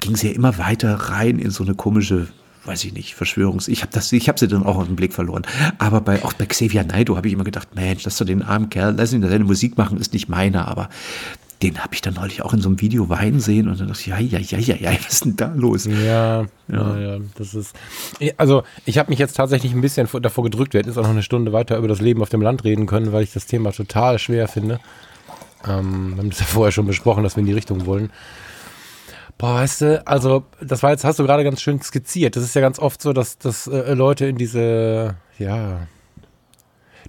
[0.00, 2.28] ging sie ja immer weiter rein in so eine komische
[2.64, 3.66] weiß ich nicht, Verschwörungs.
[3.66, 5.42] Ich habe das, ich habe sie dann auch aus dem Blick verloren.
[5.78, 8.70] Aber bei auch bei Xavier Naidoo habe ich immer gedacht, Mensch, lass doch den armen
[8.70, 10.68] Kerl, lass ihn seine Musik machen, ist nicht meiner.
[10.68, 10.88] Aber
[11.62, 14.00] den habe ich dann neulich auch in so einem Video weinen sehen und dann dachte
[14.00, 15.84] ich, ja, ja, ja, ja, ja, was ist denn da los?
[15.84, 17.76] Ja, ja, ja das ist.
[18.36, 21.10] Also, ich habe mich jetzt tatsächlich ein bisschen davor gedrückt, wir hätten jetzt auch noch
[21.10, 23.72] eine Stunde weiter über das Leben auf dem Land reden können, weil ich das Thema
[23.72, 24.80] total schwer finde.
[25.66, 28.10] Ähm, wir haben das ja vorher schon besprochen, dass wir in die Richtung wollen.
[29.38, 32.36] Boah, weißt du, also, das war jetzt, hast du gerade ganz schön skizziert.
[32.36, 35.86] Das ist ja ganz oft so, dass, dass äh, Leute in diese, ja,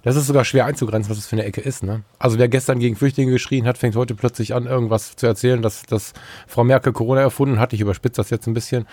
[0.04, 1.82] das ist sogar schwer einzugrenzen, was das für eine Ecke ist.
[1.82, 2.02] Ne?
[2.18, 5.82] Also wer gestern gegen Flüchtlinge geschrien hat, fängt heute plötzlich an, irgendwas zu erzählen, dass,
[5.84, 6.12] dass
[6.46, 7.72] Frau Merkel Corona erfunden hat.
[7.72, 8.86] Ich überspitze das jetzt ein bisschen.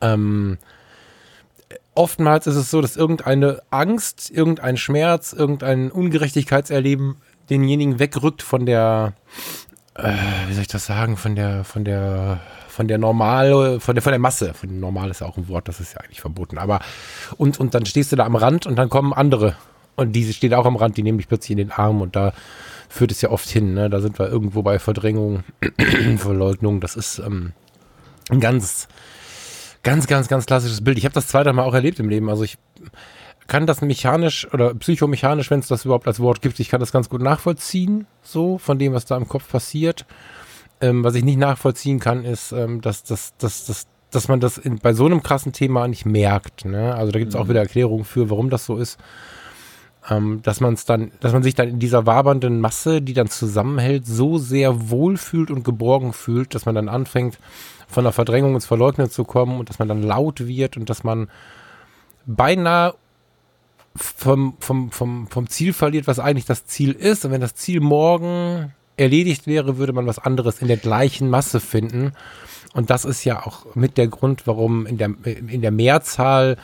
[0.00, 0.58] Ähm,
[1.94, 7.16] oftmals ist es so, dass irgendeine Angst, irgendein Schmerz, irgendein Ungerechtigkeitserleben
[7.48, 9.14] denjenigen wegrückt von der,
[9.94, 10.12] äh,
[10.48, 14.12] wie soll ich das sagen, von der, von der, von der normale, von der, von
[14.12, 14.54] der Masse.
[14.54, 16.58] Von normal ist auch ein Wort, das ist ja eigentlich verboten.
[16.58, 16.80] Aber
[17.36, 19.54] und, und dann stehst du da am Rand und dann kommen andere
[19.96, 22.32] und diese steht auch am Rand, die nehmen dich plötzlich in den Arm und da
[22.88, 23.74] führt es ja oft hin.
[23.74, 23.90] Ne?
[23.90, 25.44] Da sind wir irgendwo bei Verdrängung,
[26.16, 26.80] Verleugnung.
[26.80, 27.52] Das ist ähm,
[28.30, 28.88] ein ganz,
[29.82, 30.98] ganz, ganz, ganz klassisches Bild.
[30.98, 32.28] Ich habe das zweite Mal auch erlebt im Leben.
[32.28, 32.58] Also ich
[33.46, 36.92] kann das mechanisch oder psychomechanisch, wenn es das überhaupt als Wort gibt, ich kann das
[36.92, 40.06] ganz gut nachvollziehen, so von dem, was da im Kopf passiert.
[40.80, 44.58] Ähm, was ich nicht nachvollziehen kann, ist, ähm, dass, dass, dass, dass, dass man das
[44.58, 46.64] in, bei so einem krassen Thema nicht merkt.
[46.64, 46.94] Ne?
[46.94, 47.50] Also da gibt es auch mhm.
[47.50, 48.98] wieder Erklärungen für, warum das so ist
[50.10, 53.28] ähm, dass man es dann, dass man sich dann in dieser wabernden Masse, die dann
[53.28, 57.38] zusammenhält, so sehr wohlfühlt und geborgen fühlt, dass man dann anfängt,
[57.88, 61.04] von der Verdrängung ins Verleugnen zu kommen und dass man dann laut wird und dass
[61.04, 61.28] man
[62.26, 62.94] beinahe
[63.94, 67.24] vom, vom, vom, vom Ziel verliert, was eigentlich das Ziel ist.
[67.24, 71.60] Und wenn das Ziel morgen erledigt wäre, würde man was anderes in der gleichen Masse
[71.60, 72.12] finden.
[72.72, 76.56] Und das ist ja auch mit der Grund, warum in der, in der Mehrzahl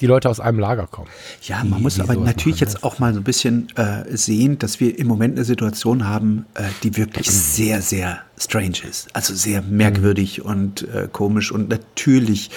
[0.00, 1.08] die Leute aus einem Lager kommen.
[1.42, 4.80] Ja, man die, muss aber natürlich jetzt auch mal so ein bisschen äh, sehen, dass
[4.80, 9.08] wir im Moment eine Situation haben, äh, die wirklich sehr, sehr strange ist.
[9.14, 10.44] Also sehr merkwürdig mhm.
[10.50, 11.52] und äh, komisch.
[11.52, 12.50] Und natürlich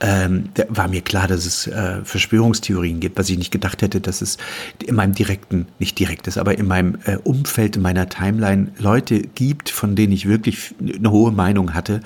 [0.00, 4.22] ähm, war mir klar, dass es äh, Verschwörungstheorien gibt, was ich nicht gedacht hätte, dass
[4.22, 4.38] es
[4.84, 9.70] in meinem direkten, nicht direktes, aber in meinem äh, Umfeld, in meiner Timeline Leute gibt,
[9.70, 12.00] von denen ich wirklich eine hohe Meinung hatte,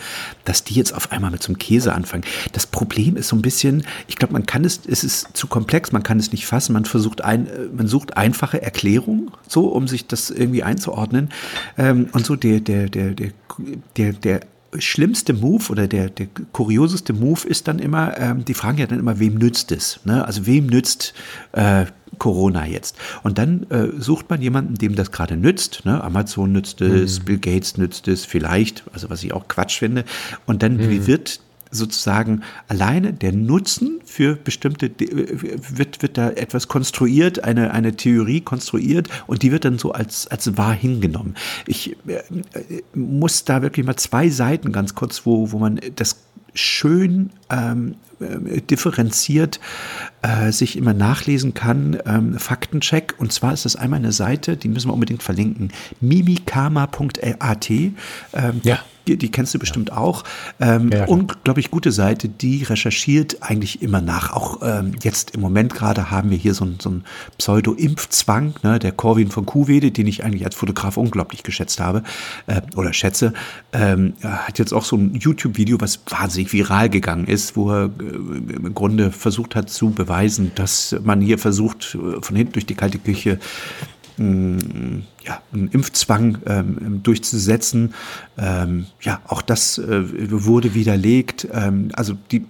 [0.44, 2.24] dass die jetzt auf einmal mit so einem Käse anfangen.
[2.52, 5.92] Das Problem ist so ein bisschen, ich glaube, man kann es, es ist zu komplex,
[5.92, 9.88] man kann es nicht fassen, man versucht ein, äh, man sucht einfache Erklärungen, so, um
[9.88, 11.30] sich das irgendwie einzuordnen.
[11.76, 13.32] Ähm, und so der, der, der, der,
[13.96, 14.40] der, der
[14.78, 19.00] schlimmste Move oder der, der kurioseste Move ist dann immer, ähm, die fragen ja dann
[19.00, 20.00] immer, wem nützt es?
[20.04, 20.24] Ne?
[20.24, 21.14] Also wem nützt
[21.52, 21.86] äh,
[22.18, 22.96] Corona jetzt?
[23.22, 25.84] Und dann äh, sucht man jemanden, dem das gerade nützt.
[25.84, 26.02] Ne?
[26.02, 27.24] Amazon nützt es, mhm.
[27.24, 30.04] Bill Gates nützt es, vielleicht, also was ich auch Quatsch finde.
[30.46, 31.06] Und dann mhm.
[31.06, 38.40] wird sozusagen alleine der Nutzen für bestimmte, wird, wird da etwas konstruiert, eine, eine Theorie
[38.40, 41.34] konstruiert und die wird dann so als, als wahr hingenommen.
[41.66, 42.22] Ich äh,
[42.94, 46.16] muss da wirklich mal zwei Seiten ganz kurz, wo, wo man das
[46.54, 49.60] schön ähm, äh, differenziert
[50.22, 53.14] äh, sich immer nachlesen kann, ähm, Faktencheck.
[53.18, 57.70] Und zwar ist das einmal eine Seite, die müssen wir unbedingt verlinken, mimikama.at.
[57.70, 57.94] Ähm,
[58.62, 60.24] ja die, kennst du bestimmt auch.
[60.60, 64.32] Ähm, ja, unglaublich gute Seite, die recherchiert eigentlich immer nach.
[64.32, 67.04] Auch ähm, jetzt im Moment gerade haben wir hier so, so einen
[67.38, 72.02] Pseudo-Impfzwang, ne, der Corwin von Kuhwede, den ich eigentlich als Fotograf unglaublich geschätzt habe
[72.46, 73.32] äh, oder schätze,
[73.72, 78.56] ähm, hat jetzt auch so ein YouTube-Video, was wahnsinnig viral gegangen ist, wo er äh,
[78.56, 82.74] im Grunde versucht hat zu beweisen, dass man hier versucht, äh, von hinten durch die
[82.74, 83.38] kalte Küche
[84.20, 87.94] Mm, ja, einen Impfzwang ähm, durchzusetzen.
[88.36, 91.46] Ähm, ja, auch das äh, wurde widerlegt.
[91.52, 92.44] Ähm, also die,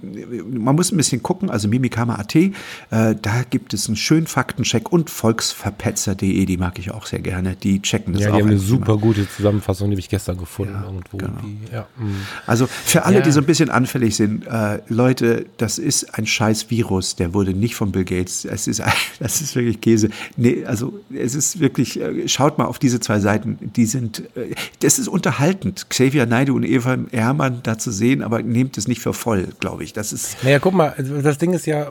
[0.51, 2.51] man muss ein bisschen gucken, also Mimikama.at, äh,
[2.91, 7.55] da gibt es einen schönen Faktencheck und Volksverpetzer.de, die mag ich auch sehr gerne.
[7.55, 8.37] Die checken das ja, auch.
[8.37, 9.03] Die haben eine super immer.
[9.03, 11.19] gute Zusammenfassung, die habe ich gestern gefunden ja, irgendwo.
[11.19, 11.41] Genau.
[11.43, 12.27] Die, ja, mm.
[12.47, 16.71] also für alle, die so ein bisschen anfällig sind, äh, Leute, das ist ein scheiß
[16.71, 18.47] Virus, der wurde nicht von Bill Gates.
[18.47, 18.83] Es ist,
[19.19, 20.09] das ist wirklich Käse.
[20.37, 24.55] Nee, also es ist wirklich, äh, schaut mal auf diese zwei Seiten, die sind, äh,
[24.81, 29.01] das ist unterhaltend, Xavier Naidu und Eva Hermann da zu sehen, aber nehmt es nicht
[29.01, 29.93] für voll, glaube ich.
[29.93, 30.43] Das ist.
[30.45, 31.91] Naja, guck mal, also das Ding ist ja,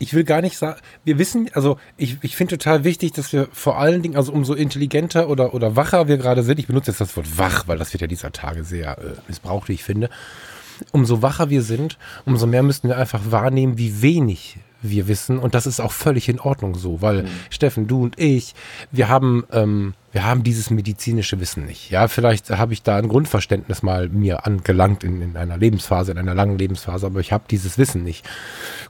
[0.00, 3.48] ich will gar nicht sagen, wir wissen, also ich, ich finde total wichtig, dass wir
[3.52, 7.00] vor allen Dingen, also umso intelligenter oder, oder wacher wir gerade sind, ich benutze jetzt
[7.00, 10.10] das Wort wach, weil das wird ja dieser Tage sehr äh, missbraucht, wie ich finde.
[10.90, 15.38] Umso wacher wir sind, umso mehr müssten wir einfach wahrnehmen, wie wenig wir wissen.
[15.38, 17.28] Und das ist auch völlig in Ordnung so, weil mhm.
[17.50, 18.54] Steffen, du und ich,
[18.90, 21.90] wir haben, ähm, wir haben dieses medizinische Wissen nicht.
[21.90, 26.18] Ja, vielleicht habe ich da ein Grundverständnis mal mir angelangt in, in einer Lebensphase, in
[26.18, 28.28] einer langen Lebensphase, aber ich habe dieses Wissen nicht.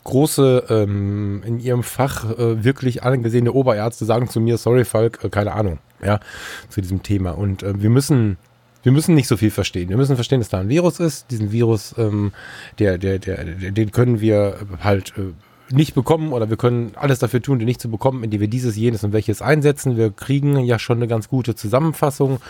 [0.04, 5.28] Große, ähm, in ihrem Fach äh, wirklich angesehene Oberärzte sagen zu mir, sorry Falk, äh,
[5.28, 6.20] keine Ahnung, ja,
[6.68, 7.32] zu diesem Thema.
[7.32, 8.38] Und äh, wir müssen
[8.82, 9.88] wir müssen nicht so viel verstehen.
[9.90, 11.30] Wir müssen verstehen, dass da ein Virus ist.
[11.30, 12.32] Diesen Virus, ähm,
[12.78, 15.32] der, der, der, den können wir halt äh,
[15.72, 18.76] nicht bekommen oder wir können alles dafür tun, die nicht zu bekommen, indem wir dieses,
[18.76, 19.96] jenes und welches einsetzen.
[19.96, 22.40] Wir kriegen ja schon eine ganz gute Zusammenfassung,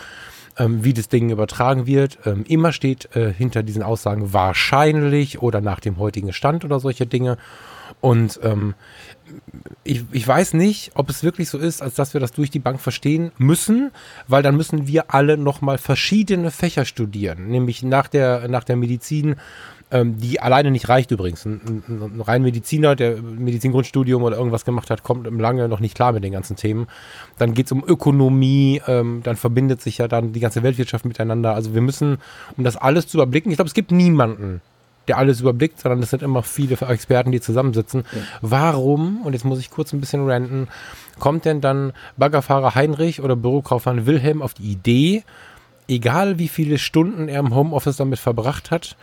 [0.57, 2.19] ähm, wie das Ding übertragen wird.
[2.25, 7.05] Ähm, immer steht äh, hinter diesen Aussagen wahrscheinlich oder nach dem heutigen Stand oder solche
[7.05, 7.37] Dinge.
[7.99, 8.73] Und ähm,
[9.83, 12.59] ich, ich weiß nicht, ob es wirklich so ist, als dass wir das durch die
[12.59, 13.91] Bank verstehen müssen,
[14.27, 17.47] weil dann müssen wir alle nochmal verschiedene Fächer studieren.
[17.47, 19.35] Nämlich nach der, nach der Medizin
[19.91, 21.45] ähm, die alleine nicht reicht übrigens.
[21.45, 25.95] Ein, ein, ein, rein Mediziner, der Medizingrundstudium oder irgendwas gemacht hat, kommt lange noch nicht
[25.95, 26.87] klar mit den ganzen Themen.
[27.37, 31.53] Dann geht es um Ökonomie, ähm, dann verbindet sich ja dann die ganze Weltwirtschaft miteinander.
[31.53, 32.17] Also wir müssen,
[32.57, 34.61] um das alles zu überblicken, ich glaube, es gibt niemanden,
[35.07, 38.03] der alles überblickt, sondern es sind immer viele Experten, die zusammensitzen.
[38.13, 38.21] Ja.
[38.41, 40.67] Warum, und jetzt muss ich kurz ein bisschen ranten,
[41.19, 45.23] kommt denn dann Baggerfahrer Heinrich oder Bürokaufmann Wilhelm auf die Idee,
[45.89, 48.95] egal wie viele Stunden er im Homeoffice damit verbracht hat,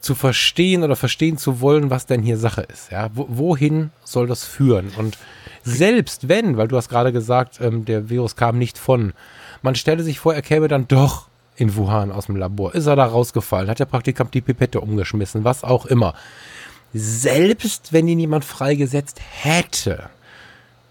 [0.00, 2.90] zu verstehen oder verstehen zu wollen, was denn hier Sache ist.
[2.90, 4.90] Ja, wohin soll das führen?
[4.96, 5.18] Und
[5.62, 9.12] selbst wenn, weil du hast gerade gesagt, ähm, der Virus kam nicht von,
[9.62, 12.74] man stelle sich vor, er käme dann doch in Wuhan aus dem Labor.
[12.74, 13.68] Ist er da rausgefallen?
[13.68, 15.44] Hat der Praktikant die Pipette umgeschmissen?
[15.44, 16.14] Was auch immer.
[16.94, 20.08] Selbst wenn ihn jemand freigesetzt hätte,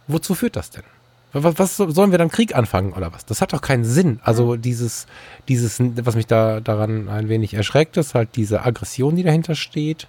[0.07, 0.83] wozu führt das denn?
[1.31, 3.25] Was, was, sollen wir dann Krieg anfangen oder was?
[3.25, 4.19] Das hat doch keinen Sinn.
[4.23, 5.05] Also dieses,
[5.47, 10.07] dieses, was mich da daran ein wenig erschreckt, ist halt diese Aggression, die dahinter steht,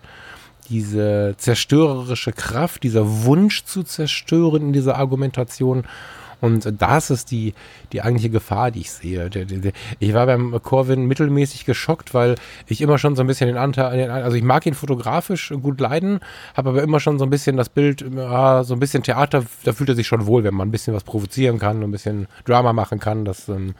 [0.70, 5.84] diese zerstörerische Kraft, dieser Wunsch zu zerstören in dieser Argumentation
[6.40, 7.54] und das ist die,
[7.92, 9.30] die eigentliche Gefahr, die ich sehe.
[9.98, 14.10] Ich war beim Corvin mittelmäßig geschockt, weil ich immer schon so ein bisschen den Anteil,
[14.10, 16.20] also ich mag ihn fotografisch gut leiden,
[16.56, 19.72] habe aber immer schon so ein bisschen das Bild, ja, so ein bisschen Theater, da
[19.72, 22.72] fühlt er sich schon wohl, wenn man ein bisschen was provozieren kann, ein bisschen Drama
[22.72, 23.24] machen kann.
[23.24, 23.74] Das ähm,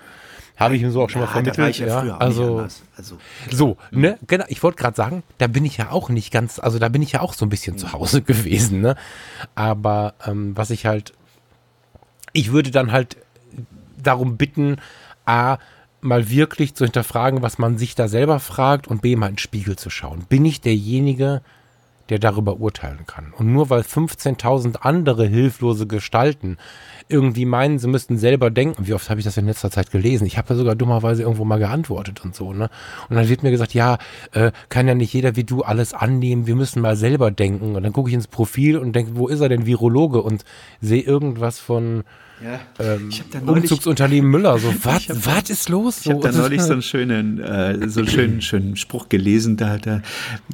[0.61, 1.79] habe ich ihm so auch schon ja, mal vermittelt.
[1.79, 3.17] Ja, ja also, also,
[3.51, 4.45] so, ne, genau.
[4.49, 7.13] Ich wollte gerade sagen, da bin ich ja auch nicht ganz, also da bin ich
[7.13, 8.95] ja auch so ein bisschen zu Hause gewesen, ne?
[9.55, 11.15] Aber ähm, was ich halt
[12.33, 13.17] ich würde dann halt
[14.03, 14.77] darum bitten,
[15.25, 15.59] A,
[16.01, 19.77] mal wirklich zu hinterfragen, was man sich da selber fragt und B, mal ins Spiegel
[19.77, 20.25] zu schauen.
[20.29, 21.43] Bin ich derjenige,
[22.09, 23.33] der darüber urteilen kann.
[23.33, 26.59] Und nur weil 15.000 andere hilflose Gestalten
[27.11, 28.87] irgendwie meinen, sie müssten selber denken.
[28.87, 30.27] Wie oft habe ich das in letzter Zeit gelesen?
[30.27, 32.53] Ich habe da sogar dummerweise irgendwo mal geantwortet und so.
[32.53, 32.71] Ne?
[33.09, 33.99] Und dann wird mir gesagt, ja,
[34.33, 36.47] äh, kann ja nicht jeder wie du alles annehmen.
[36.47, 37.77] Wir müssen mal selber denken.
[37.77, 40.23] Und dann gucke ich ins Profil und denke, wo ist er denn Virologe?
[40.23, 40.45] Und
[40.81, 42.05] sehe irgendwas von
[42.43, 42.61] ja.
[42.79, 43.11] Ähm,
[43.45, 44.59] neulich, Umzugsunternehmen Müller.
[44.59, 46.03] So, was ist los?
[46.03, 49.57] So, ich habe da neulich so einen schönen, äh, so einen schönen, schönen Spruch gelesen.
[49.57, 50.03] Da, da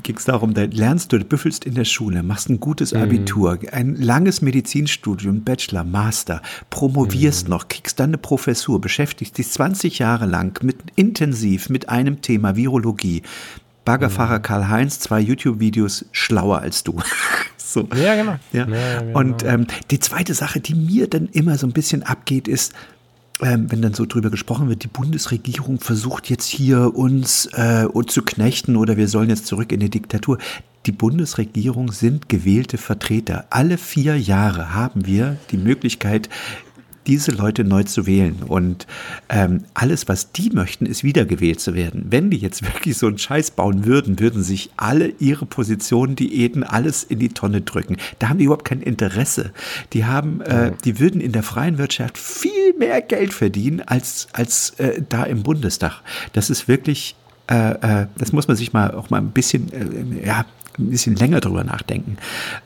[0.02, 3.02] ging es darum, da lernst du, du büffelst in der Schule, machst ein gutes mhm.
[3.02, 7.50] Abitur, ein langes Medizinstudium, Bachelor, Master, promovierst mhm.
[7.50, 12.56] noch, kriegst dann eine Professur, beschäftigst dich 20 Jahre lang mit intensiv mit einem Thema
[12.56, 13.22] Virologie.
[13.86, 14.42] Baggerfahrer mhm.
[14.42, 17.00] Karl-Heinz, zwei YouTube-Videos schlauer als du.
[17.56, 17.88] so.
[17.94, 18.36] Ja, genau.
[18.52, 18.68] Ja.
[18.68, 19.18] ja genau.
[19.18, 22.74] Und ähm, die zweite Sache, die mir dann immer so ein bisschen abgeht, ist,
[23.40, 28.22] ähm, wenn dann so drüber gesprochen wird, die Bundesregierung versucht jetzt hier uns äh, zu
[28.22, 30.38] knechten oder wir sollen jetzt zurück in die Diktatur.
[30.86, 33.46] Die Bundesregierung sind gewählte Vertreter.
[33.50, 36.28] Alle vier Jahre haben wir die Möglichkeit,
[37.06, 38.42] diese Leute neu zu wählen.
[38.46, 38.86] Und
[39.28, 42.06] ähm, alles, was die möchten, ist wiedergewählt zu werden.
[42.10, 46.64] Wenn die jetzt wirklich so einen Scheiß bauen würden, würden sich alle ihre Positionen, Diäten,
[46.64, 47.96] alles in die Tonne drücken.
[48.18, 49.52] Da haben die überhaupt kein Interesse.
[49.92, 54.70] Die haben, äh, die würden in der freien Wirtschaft viel mehr Geld verdienen als, als
[54.78, 56.02] äh, da im Bundestag.
[56.32, 57.16] Das ist wirklich
[57.48, 60.44] äh, äh, das muss man sich mal auch mal ein bisschen, äh, ja,
[60.78, 62.16] ein bisschen länger drüber nachdenken.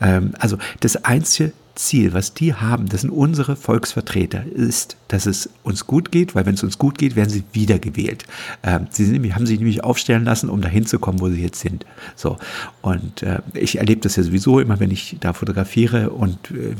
[0.00, 5.48] Ähm, also das einzige Ziel, was die haben, das sind unsere Volksvertreter, ist, dass es
[5.62, 8.24] uns gut geht, weil wenn es uns gut geht, werden sie wiedergewählt.
[8.62, 11.60] Ähm, sie sind haben sich nämlich aufstellen lassen, um dahin zu kommen, wo sie jetzt
[11.60, 11.86] sind.
[12.16, 12.38] So.
[12.82, 16.74] Und äh, ich erlebe das ja sowieso immer, wenn ich da fotografiere und äh,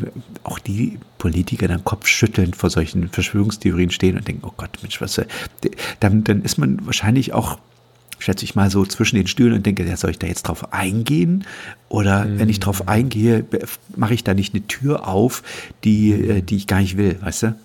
[0.44, 5.18] auch die Politiker dann kopfschüttelnd vor solchen Verschwörungstheorien stehen und denken, oh Gott, Mensch, was,
[5.18, 5.26] äh,
[6.00, 7.58] dann, dann ist man wahrscheinlich auch
[8.20, 10.72] schätze ich mal, so zwischen den Stühlen und denke, ja, soll ich da jetzt drauf
[10.72, 11.44] eingehen?
[11.88, 12.38] Oder mhm.
[12.38, 13.44] wenn ich drauf eingehe,
[13.96, 15.42] mache ich da nicht eine Tür auf,
[15.84, 17.56] die, äh, die ich gar nicht will, weißt du?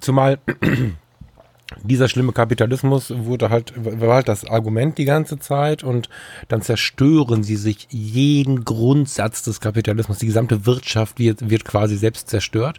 [0.00, 0.38] Zumal
[1.82, 6.08] dieser schlimme Kapitalismus wurde halt, war halt das Argument die ganze Zeit und
[6.48, 10.18] dann zerstören sie sich jeden Grundsatz des Kapitalismus.
[10.18, 12.78] Die gesamte Wirtschaft wird, wird quasi selbst zerstört.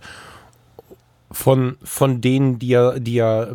[1.32, 3.48] Von, von denen, die ja, die ja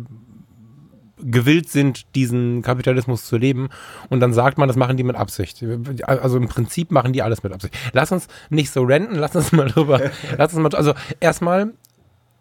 [1.23, 3.69] gewillt sind, diesen Kapitalismus zu leben.
[4.09, 5.63] Und dann sagt man, das machen die mit Absicht.
[6.03, 7.75] Also im Prinzip machen die alles mit Absicht.
[7.93, 10.01] Lass uns nicht so renten, lass uns mal drüber,
[10.37, 11.73] lass uns mal, also erstmal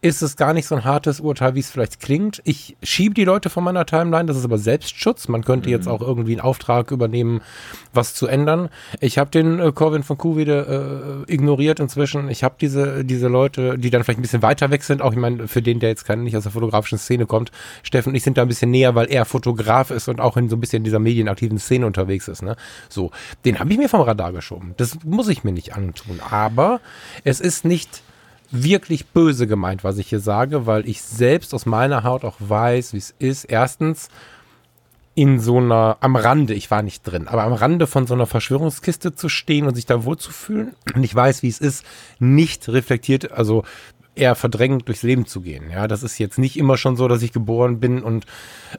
[0.01, 2.41] ist es gar nicht so ein hartes Urteil, wie es vielleicht klingt.
[2.45, 5.27] Ich schiebe die Leute von meiner Timeline, das ist aber Selbstschutz.
[5.27, 5.75] Man könnte mhm.
[5.75, 7.41] jetzt auch irgendwie einen Auftrag übernehmen,
[7.93, 8.69] was zu ändern.
[9.01, 12.29] Ich habe den äh, Corvin von Kuhwede äh, ignoriert inzwischen.
[12.29, 15.19] Ich habe diese, diese Leute, die dann vielleicht ein bisschen weiter weg sind, auch ich
[15.19, 17.51] meine, für den, der jetzt kein, nicht aus der fotografischen Szene kommt,
[17.83, 20.49] Steffen und ich sind da ein bisschen näher, weil er Fotograf ist und auch in
[20.49, 22.43] so ein bisschen dieser medienaktiven Szene unterwegs ist.
[22.43, 22.55] Ne?
[22.89, 23.11] So,
[23.45, 24.75] den habe ich mir vom Radar geschoben.
[24.77, 26.21] Das muss ich mir nicht antun.
[26.31, 26.81] Aber
[27.25, 28.03] es ist nicht
[28.51, 32.93] wirklich böse gemeint, was ich hier sage, weil ich selbst aus meiner Haut auch weiß,
[32.93, 33.45] wie es ist.
[33.45, 34.09] Erstens
[35.15, 38.27] in so einer, am Rande, ich war nicht drin, aber am Rande von so einer
[38.27, 40.75] Verschwörungskiste zu stehen und sich da wohlzufühlen.
[40.95, 41.85] Und ich weiß, wie es ist,
[42.21, 43.65] nicht reflektiert, also
[44.19, 45.71] eher verdrängend durchs Leben zu gehen.
[45.71, 48.27] Ja, das ist jetzt nicht immer schon so, dass ich geboren bin und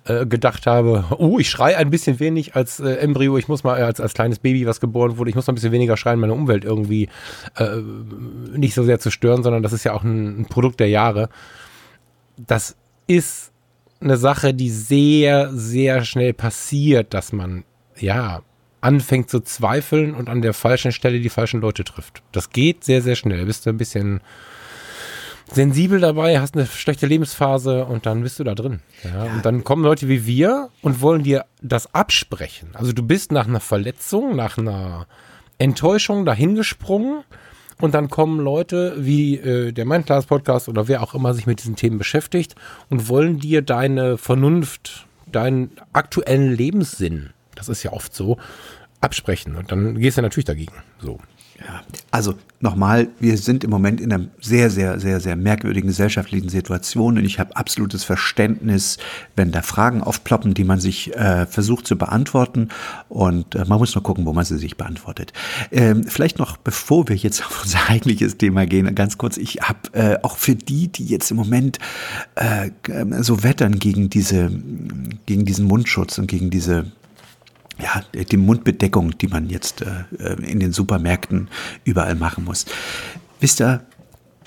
[0.05, 3.79] äh, gedacht habe, oh, ich schreie ein bisschen wenig als äh, Embryo, ich muss mal
[3.79, 6.19] äh, als, als kleines Baby, was geboren wurde, ich muss mal ein bisschen weniger schreien,
[6.19, 7.09] meine Umwelt irgendwie
[7.57, 7.77] äh,
[8.55, 11.29] nicht so sehr zu stören, sondern das ist ja auch ein, ein Produkt der Jahre.
[12.37, 12.75] Das
[13.07, 13.51] ist
[14.01, 17.63] eine Sache, die sehr, sehr schnell passiert, dass man,
[17.97, 18.41] ja,
[18.81, 22.23] anfängt zu zweifeln und an der falschen Stelle die falschen Leute trifft.
[22.31, 23.45] Das geht sehr, sehr schnell.
[23.45, 24.21] Bist du ein bisschen
[25.51, 28.81] sensibel dabei, hast eine schlechte Lebensphase und dann bist du da drin.
[29.03, 29.25] Ja?
[29.25, 29.33] ja.
[29.33, 32.69] Und dann kommen Leute wie wir und wollen dir das absprechen.
[32.73, 35.07] Also du bist nach einer Verletzung, nach einer
[35.57, 37.23] Enttäuschung dahingesprungen
[37.81, 41.59] und dann kommen Leute wie äh, der Mindclass Podcast oder wer auch immer sich mit
[41.59, 42.55] diesen Themen beschäftigt
[42.89, 48.37] und wollen dir deine Vernunft, deinen aktuellen Lebenssinn, das ist ja oft so,
[49.01, 49.55] absprechen.
[49.55, 50.73] Und dann gehst du natürlich dagegen.
[50.99, 51.19] So.
[51.59, 56.47] Ja, also nochmal, wir sind im Moment in einer sehr, sehr, sehr, sehr merkwürdigen gesellschaftlichen
[56.47, 58.97] Situation und ich habe absolutes Verständnis,
[59.35, 62.69] wenn da Fragen aufploppen, die man sich äh, versucht zu beantworten
[63.09, 65.33] und äh, man muss nur gucken, wo man sie sich beantwortet.
[65.71, 69.79] Ähm, vielleicht noch, bevor wir jetzt auf unser eigentliches Thema gehen, ganz kurz, ich habe
[69.93, 71.79] äh, auch für die, die jetzt im Moment
[72.35, 72.69] äh,
[73.21, 74.49] so wettern gegen diese,
[75.25, 76.85] gegen diesen Mundschutz und gegen diese
[77.81, 81.49] ja, die Mundbedeckung, die man jetzt äh, in den Supermärkten
[81.83, 82.65] überall machen muss.
[83.39, 83.81] Wisst ihr,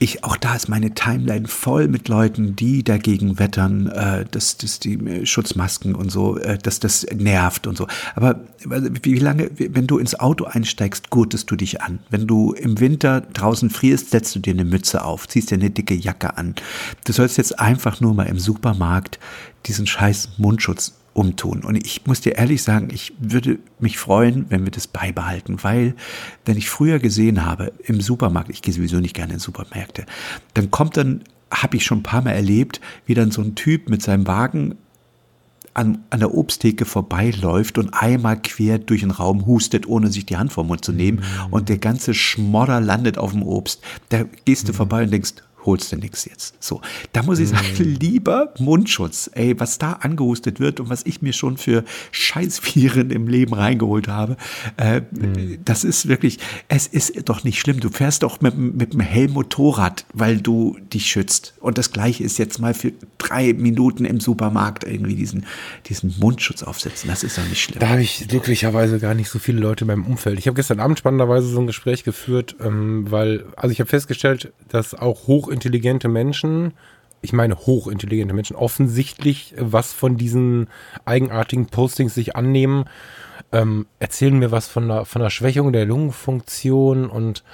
[0.02, 4.80] ich, auch da ist meine Timeline voll mit Leuten, die dagegen wettern, äh, dass, dass
[4.80, 7.86] die äh, Schutzmasken und so, äh, dass das nervt und so.
[8.16, 12.00] Aber wie lange, wenn du ins Auto einsteigst, gurtest du dich an.
[12.10, 15.70] Wenn du im Winter draußen frierst, setzt du dir eine Mütze auf, ziehst dir eine
[15.70, 16.56] dicke Jacke an.
[17.04, 19.20] Du sollst jetzt einfach nur mal im Supermarkt
[19.66, 21.62] diesen scheiß Mundschutz umtun.
[21.62, 25.94] Und ich muss dir ehrlich sagen, ich würde mich freuen, wenn wir das beibehalten, weil
[26.44, 30.06] wenn ich früher gesehen habe im Supermarkt, ich gehe sowieso nicht gerne in Supermärkte,
[30.54, 33.90] dann kommt dann, habe ich schon ein paar Mal erlebt, wie dann so ein Typ
[33.90, 34.76] mit seinem Wagen
[35.74, 40.36] an, an der Obsttheke vorbeiläuft und einmal quer durch den Raum hustet, ohne sich die
[40.36, 41.52] Hand vom Mund zu nehmen mhm.
[41.52, 43.82] und der ganze Schmodder landet auf dem Obst.
[44.10, 44.76] Da gehst du mhm.
[44.76, 45.34] vorbei und denkst,
[45.64, 46.54] holst du nichts jetzt.
[46.62, 46.80] So,
[47.12, 47.96] da muss ich sagen, mm.
[48.00, 49.30] lieber Mundschutz.
[49.34, 54.08] Ey, was da angehustet wird und was ich mir schon für Scheißviren im Leben reingeholt
[54.08, 54.36] habe,
[54.76, 55.58] äh, mm.
[55.64, 56.38] das ist wirklich,
[56.68, 57.80] es ist doch nicht schlimm.
[57.80, 61.54] Du fährst doch mit, mit dem Helm Motorrad, weil du dich schützt.
[61.60, 65.46] Und das Gleiche ist jetzt mal für drei Minuten im Supermarkt irgendwie diesen,
[65.86, 67.08] diesen Mundschutz aufsetzen.
[67.08, 67.78] Das ist doch nicht schlimm.
[67.78, 70.38] Da habe ich glücklicherweise gar nicht so viele Leute in meinem Umfeld.
[70.38, 74.52] Ich habe gestern Abend spannenderweise so ein Gespräch geführt, ähm, weil, also ich habe festgestellt,
[74.68, 76.72] dass auch hoch hochintelligente Menschen,
[77.20, 80.68] ich meine hochintelligente Menschen, offensichtlich was von diesen
[81.04, 82.86] eigenartigen Postings sich annehmen,
[83.52, 87.44] ähm, erzählen mir was von der, von der Schwächung der Lungenfunktion und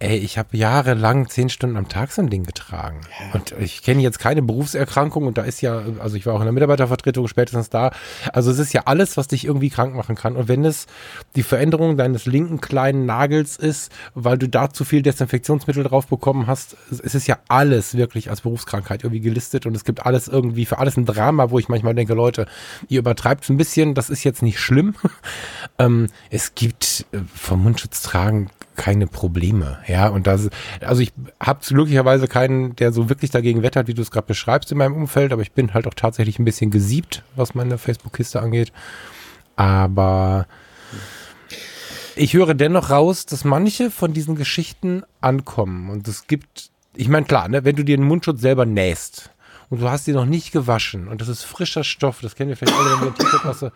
[0.00, 3.00] Ey, ich habe jahrelang zehn Stunden am Tag so ein Ding getragen.
[3.32, 6.44] Und ich kenne jetzt keine Berufserkrankung und da ist ja, also ich war auch in
[6.44, 7.90] der Mitarbeitervertretung spätestens da.
[8.32, 10.36] Also es ist ja alles, was dich irgendwie krank machen kann.
[10.36, 10.86] Und wenn es
[11.34, 16.46] die Veränderung deines linken kleinen Nagels ist, weil du da zu viel Desinfektionsmittel drauf bekommen
[16.46, 20.64] hast, es ist ja alles wirklich als Berufskrankheit irgendwie gelistet und es gibt alles irgendwie
[20.64, 22.46] für alles ein Drama, wo ich manchmal denke, Leute,
[22.86, 24.94] ihr übertreibt es ein bisschen, das ist jetzt nicht schlimm.
[25.80, 28.48] ähm, es gibt äh, vom Mundschutz tragen
[28.78, 29.78] keine Probleme.
[29.86, 30.48] Ja, und das,
[30.80, 34.72] also ich habe glücklicherweise keinen, der so wirklich dagegen wettert, wie du es gerade beschreibst
[34.72, 38.40] in meinem Umfeld, aber ich bin halt auch tatsächlich ein bisschen gesiebt, was meine Facebook-Kiste
[38.40, 38.72] angeht.
[39.56, 40.46] Aber
[42.14, 45.90] ich höre dennoch raus, dass manche von diesen Geschichten ankommen.
[45.90, 49.30] Und es gibt, ich meine, klar, ne, wenn du dir den Mundschutz selber nähst
[49.70, 52.56] und du hast ihn noch nicht gewaschen und das ist frischer Stoff, das kennen wir
[52.56, 53.72] vielleicht alle, wenn wir ein T-Shirt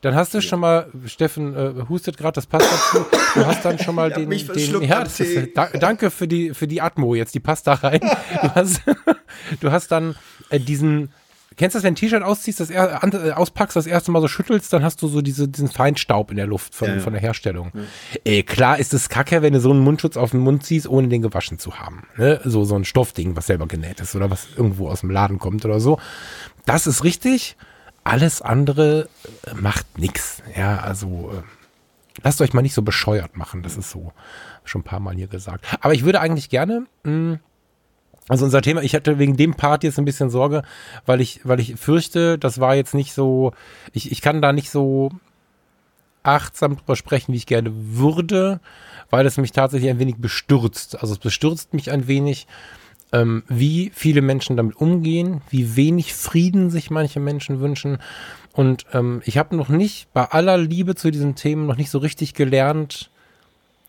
[0.00, 3.06] dann hast du schon mal, Steffen äh, hustet gerade, das passt dazu.
[3.34, 6.66] Du hast dann schon mal den, den ja, das ist, da, danke für die für
[6.66, 8.00] die Atmo jetzt, die passt da rein.
[8.00, 8.82] Du hast,
[9.60, 10.14] du hast dann
[10.50, 11.10] äh, diesen
[11.56, 14.28] Kennst du das, wenn ein T-Shirt ausziehst, das er, äh, auspackst, das erste Mal so
[14.28, 17.00] schüttelst, dann hast du so diese, diesen Feinstaub in der Luft von, ja, ja.
[17.00, 17.72] von der Herstellung.
[17.72, 17.80] Ja.
[18.24, 21.08] Ey, klar ist es kacke, wenn du so einen Mundschutz auf den Mund ziehst, ohne
[21.08, 22.06] den gewaschen zu haben.
[22.18, 22.40] Ne?
[22.44, 25.64] So, so ein Stoffding, was selber genäht ist oder was irgendwo aus dem Laden kommt
[25.64, 25.98] oder so.
[26.66, 27.56] Das ist richtig.
[28.06, 29.08] Alles andere
[29.44, 30.40] äh, macht nichts.
[30.56, 31.42] Ja, also äh,
[32.22, 33.64] lasst euch mal nicht so bescheuert machen.
[33.64, 34.12] Das ist so
[34.64, 35.64] schon ein paar Mal hier gesagt.
[35.80, 37.40] Aber ich würde eigentlich gerne, hm,
[38.28, 40.62] also unser Thema, ich hatte wegen dem Part jetzt ein bisschen Sorge,
[41.04, 43.52] weil ich, weil ich fürchte, das war jetzt nicht so,
[43.92, 45.10] ich, ich kann da nicht so
[46.22, 48.60] achtsam drüber sprechen, wie ich gerne würde,
[49.10, 51.00] weil es mich tatsächlich ein wenig bestürzt.
[51.00, 52.46] Also es bestürzt mich ein wenig,
[53.16, 57.98] ähm, wie viele Menschen damit umgehen, wie wenig Frieden sich manche Menschen wünschen.
[58.52, 61.98] Und ähm, ich habe noch nicht, bei aller Liebe zu diesen Themen, noch nicht so
[61.98, 63.10] richtig gelernt,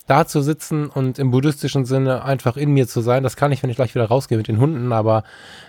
[0.07, 3.23] da zu sitzen und im buddhistischen Sinne einfach in mir zu sein.
[3.23, 5.23] Das kann ich, wenn ich gleich wieder rausgehe mit den Hunden, aber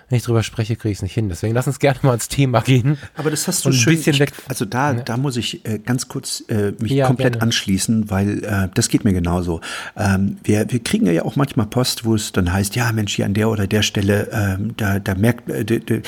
[0.08, 1.28] wenn ich drüber spreche, kriege ich es nicht hin.
[1.28, 2.98] Deswegen lass uns gerne mal ins Thema gehen.
[3.16, 3.98] Aber das hast du schön.
[3.98, 5.02] Ich, also da, ja.
[5.02, 7.42] da muss ich äh, ganz kurz äh, mich ja, komplett gerne.
[7.42, 9.60] anschließen, weil äh, das geht mir genauso.
[9.96, 13.26] Ähm, wir, wir kriegen ja auch manchmal Post, wo es dann heißt, ja Mensch, hier
[13.26, 16.02] an der oder der Stelle, ähm, da, da merkt, äh,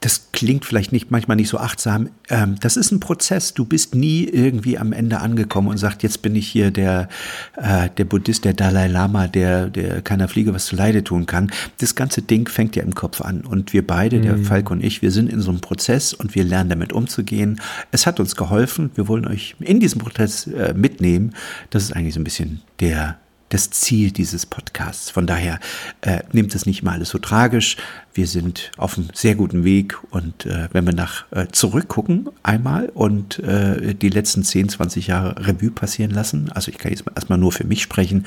[0.00, 2.10] das klingt vielleicht nicht manchmal nicht so achtsam.
[2.28, 3.54] Ähm, das ist ein Prozess.
[3.54, 7.08] Du bist nie irgendwie am Ende angekommen und sagst, jetzt bin ich hier der,
[7.56, 11.50] äh, der Buddhist, der Dalai Lama, der, der keiner Fliege was zu Leide tun kann.
[11.78, 13.42] Das ganze Ding fängt ja im Kopf an.
[13.42, 14.22] Und wir beide, mhm.
[14.22, 17.60] der Falk und ich, wir sind in so einem Prozess und wir lernen damit umzugehen.
[17.90, 18.90] Es hat uns geholfen.
[18.94, 21.34] Wir wollen euch in diesem Prozess äh, mitnehmen.
[21.70, 23.18] Das ist eigentlich so ein bisschen der
[23.48, 25.10] das Ziel dieses Podcasts.
[25.10, 25.60] Von daher
[26.00, 27.76] äh, nehmt es nicht mal alles so tragisch.
[28.12, 32.88] Wir sind auf einem sehr guten Weg und äh, wenn wir nach äh, zurückgucken einmal
[32.94, 37.38] und äh, die letzten 10, 20 Jahre Revue passieren lassen, also ich kann jetzt erstmal
[37.38, 38.24] nur für mich sprechen,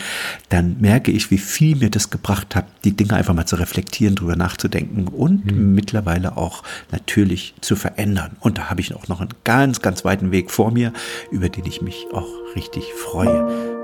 [0.49, 4.15] dann merke ich, wie viel mir das gebracht hat, die Dinge einfach mal zu reflektieren,
[4.15, 5.73] drüber nachzudenken und mhm.
[5.73, 8.35] mittlerweile auch natürlich zu verändern.
[8.41, 10.91] Und da habe ich auch noch einen ganz, ganz weiten Weg vor mir,
[11.31, 13.76] über den ich mich auch richtig freue.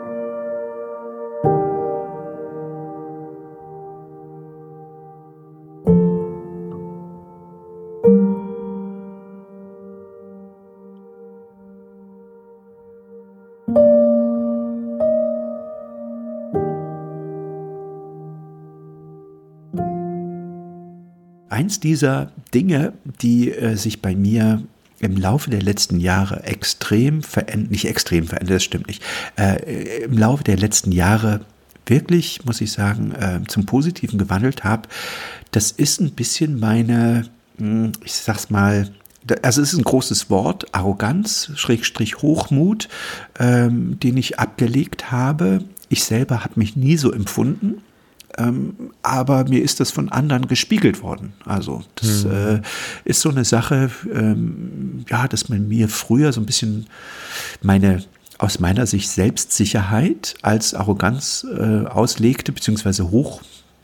[21.64, 24.62] Eins dieser Dinge, die äh, sich bei mir
[25.00, 29.02] im Laufe der letzten Jahre extrem verändert, nicht extrem verändert, das stimmt nicht,
[29.38, 31.42] äh, im Laufe der letzten Jahre
[31.86, 34.90] wirklich, muss ich sagen, äh, zum Positiven gewandelt habe,
[35.52, 37.26] das ist ein bisschen meine,
[37.58, 38.90] hm, ich sag's mal,
[39.42, 42.90] also es ist ein großes Wort, Arroganz, Schrägstrich Hochmut,
[43.40, 45.64] ähm, den ich abgelegt habe.
[45.88, 47.82] Ich selber habe mich nie so empfunden.
[48.38, 51.34] Ähm, aber mir ist das von anderen gespiegelt worden.
[51.46, 52.32] Also das mhm.
[52.32, 52.62] äh,
[53.06, 56.88] ist so eine Sache, ähm, ja, dass man mir früher so ein bisschen
[57.62, 58.04] meine
[58.40, 63.12] aus meiner Sicht Selbstsicherheit als Arroganz äh, auslegte, beziehungsweise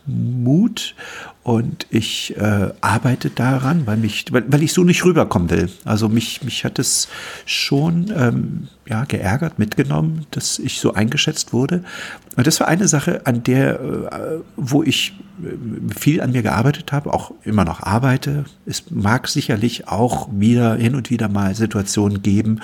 [0.10, 0.96] Hochmut.
[1.42, 5.70] Und ich äh, arbeite daran, weil, mich, weil, weil, ich so nicht rüberkommen will.
[5.84, 7.08] Also mich, mich hat es
[7.46, 11.84] schon ähm, ja, geärgert, mitgenommen, dass ich so eingeschätzt wurde.
[12.36, 16.92] Und das war eine Sache, an der, äh, wo ich äh, viel an mir gearbeitet
[16.92, 18.46] habe, auch immer noch arbeite.
[18.68, 22.60] Es mag sicherlich auch wieder hin und wieder mal Situationen geben,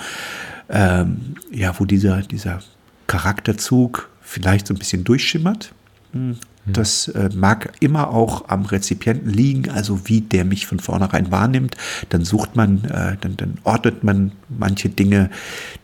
[0.68, 2.60] ähm, ja, wo dieser, dieser
[3.08, 5.72] Charakterzug vielleicht so ein bisschen durchschimmert.
[6.66, 6.72] Hm.
[6.72, 11.76] Das äh, mag immer auch am Rezipienten liegen, also wie der mich von vornherein wahrnimmt.
[12.08, 15.30] Dann sucht man, äh, dann, dann ordnet man manche Dinge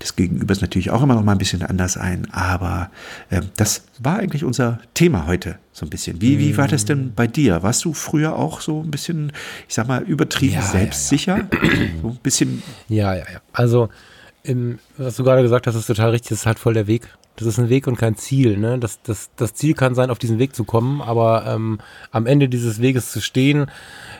[0.01, 2.31] des Gegenübers natürlich auch immer noch mal ein bisschen anders ein.
[2.33, 2.91] Aber
[3.31, 6.21] äh, das war eigentlich unser Thema heute so ein bisschen.
[6.21, 7.63] Wie, wie war das denn bei dir?
[7.63, 9.33] Warst du früher auch so ein bisschen,
[9.69, 11.37] ich sag mal, übertrieben ja, selbstsicher?
[11.39, 11.87] Ja, ja.
[12.03, 12.63] So ein bisschen.
[12.89, 13.41] Ja, ja, ja.
[13.53, 13.89] Also
[14.43, 17.09] im, was du gerade gesagt hast, ist total richtig, das ist halt voll der Weg.
[17.37, 18.59] Das ist ein Weg und kein Ziel.
[18.59, 18.79] Ne?
[18.79, 21.79] Das, das, das Ziel kann sein, auf diesen Weg zu kommen, aber ähm,
[22.11, 23.71] am Ende dieses Weges zu stehen,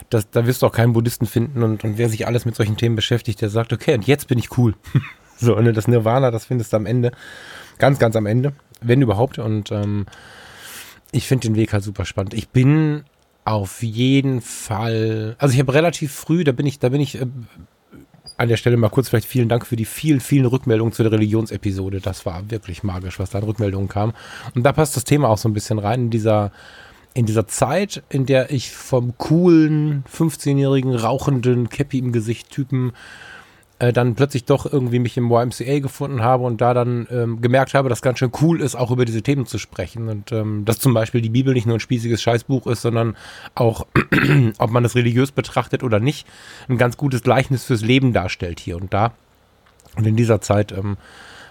[0.09, 2.77] das, da wirst du auch keinen Buddhisten finden und, und wer sich alles mit solchen
[2.77, 4.75] Themen beschäftigt, der sagt, okay, und jetzt bin ich cool.
[5.37, 7.13] so, ne, das Nirvana, das findest du am Ende.
[7.79, 9.39] Ganz, ganz am Ende, wenn überhaupt.
[9.39, 10.07] Und ähm,
[11.11, 12.35] ich finde den Weg halt super spannend.
[12.35, 13.05] Ich bin
[13.45, 17.27] auf jeden Fall, also ich habe relativ früh, da bin ich, da bin ich äh,
[18.43, 21.13] an der Stelle mal kurz vielleicht vielen Dank für die vielen, vielen Rückmeldungen zu der
[21.13, 22.01] Religionsepisode.
[22.01, 24.13] Das war wirklich magisch, was da an Rückmeldungen kam.
[24.57, 26.51] Und da passt das Thema auch so ein bisschen rein in dieser,
[27.15, 32.93] in dieser Zeit, in der ich vom coolen, 15-jährigen, rauchenden, Cappy im Gesicht Typen
[33.83, 37.75] äh, dann plötzlich doch irgendwie mich im YMCA gefunden habe und da dann ähm, gemerkt
[37.75, 40.09] habe, dass ganz schön cool ist, auch über diese Themen zu sprechen.
[40.09, 43.17] Und ähm, dass zum Beispiel die Bibel nicht nur ein spießiges Scheißbuch ist, sondern
[43.57, 43.89] auch,
[44.59, 46.29] ob man es religiös betrachtet oder nicht,
[46.69, 49.15] ein ganz gutes Gleichnis fürs Leben darstellt hier und da.
[49.97, 50.97] Und in dieser Zeit ähm,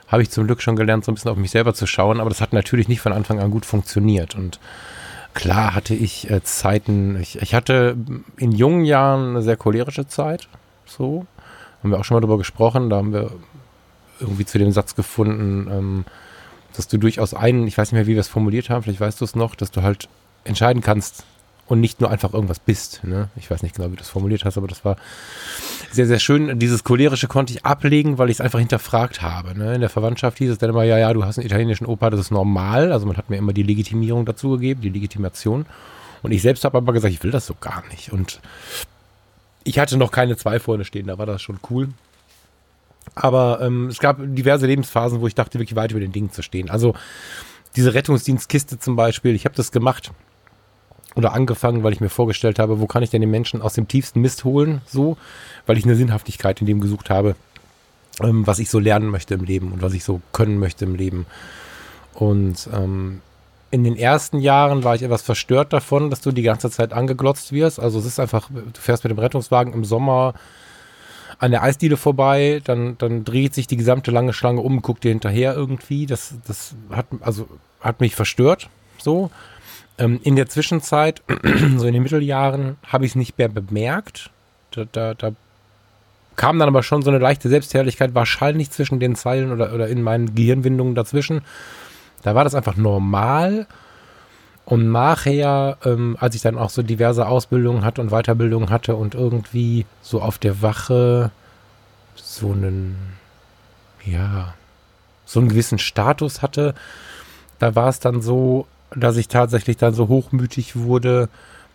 [0.08, 2.30] habe ich zum Glück schon gelernt, so ein bisschen auf mich selber zu schauen, aber
[2.30, 4.36] das hat natürlich nicht von Anfang an gut funktioniert.
[4.36, 4.62] Und
[5.34, 7.98] klar hatte ich äh, Zeiten, ich, ich hatte
[8.38, 10.48] in jungen Jahren eine sehr cholerische Zeit,
[10.86, 11.26] so
[11.82, 12.90] haben wir auch schon mal drüber gesprochen.
[12.90, 13.32] Da haben wir
[14.20, 16.06] irgendwie zu dem Satz gefunden, ähm,
[16.76, 19.20] dass du durchaus einen, ich weiß nicht mehr, wie wir es formuliert haben, vielleicht weißt
[19.20, 20.08] du es noch, dass du halt
[20.44, 21.26] entscheiden kannst
[21.68, 23.04] und nicht nur einfach irgendwas bist.
[23.04, 23.30] Ne?
[23.36, 24.98] Ich weiß nicht genau, wie du es formuliert hast, aber das war
[25.92, 26.60] sehr, sehr schön.
[26.60, 29.58] Dieses cholerische konnte ich ablegen, weil ich es einfach hinterfragt habe.
[29.58, 29.76] Ne?
[29.76, 32.20] In der Verwandtschaft hieß es dann immer, ja, ja, du hast einen italienischen Opa, das
[32.20, 32.92] ist normal.
[32.92, 35.66] Also man hat mir immer die Legitimierung dazu gegeben, die Legitimation.
[36.24, 38.12] Und ich selbst habe aber gesagt, ich will das so gar nicht.
[38.12, 38.42] Und
[39.64, 41.90] ich hatte noch keine zwei vorne stehen, da war das schon cool.
[43.16, 46.42] Aber ähm, es gab diverse Lebensphasen, wo ich dachte, wirklich weit über den Dingen zu
[46.44, 46.70] stehen.
[46.70, 46.94] Also
[47.76, 50.12] diese Rettungsdienstkiste zum Beispiel, ich habe das gemacht
[51.16, 53.88] oder angefangen, weil ich mir vorgestellt habe, wo kann ich denn den Menschen aus dem
[53.88, 55.18] tiefsten Mist holen, so,
[55.66, 57.36] weil ich eine Sinnhaftigkeit in dem gesucht habe,
[58.22, 60.96] ähm, was ich so lernen möchte im Leben und was ich so können möchte im
[60.96, 61.26] Leben.
[62.14, 63.22] Und ähm,
[63.72, 67.54] in den ersten Jahren war ich etwas verstört davon, dass du die ganze Zeit angeglotzt
[67.54, 67.80] wirst.
[67.80, 70.34] Also es ist einfach, du fährst mit dem Rettungswagen im Sommer
[71.40, 75.10] an der Eisdiele vorbei, dann, dann dreht sich die gesamte lange Schlange um, guckt dir
[75.10, 76.06] hinterher irgendwie.
[76.06, 77.48] Das, das hat, also,
[77.80, 78.70] hat mich verstört.
[79.00, 79.32] So.
[79.98, 81.24] Ähm, in der Zwischenzeit,
[81.78, 84.30] so in den Mitteljahren, habe ich es nicht mehr bemerkt.
[84.72, 85.32] Da, da, da
[86.36, 90.04] kam dann aber schon so eine leichte Selbstherrlichkeit, wahrscheinlich zwischen den Zeilen oder, oder in
[90.04, 91.42] meinen Gehirnwindungen dazwischen.
[92.22, 93.68] Da war das einfach normal.
[94.66, 99.16] Und nachher, ähm, als ich dann auch so diverse Ausbildungen hatte und Weiterbildungen hatte und
[99.16, 101.32] irgendwie so auf der Wache
[102.16, 102.96] so einen,
[104.06, 104.54] ja,
[105.26, 106.74] so einen gewissen Status hatte,
[107.60, 111.30] da war es dann so, dass ich tatsächlich dann so hochmütig wurde,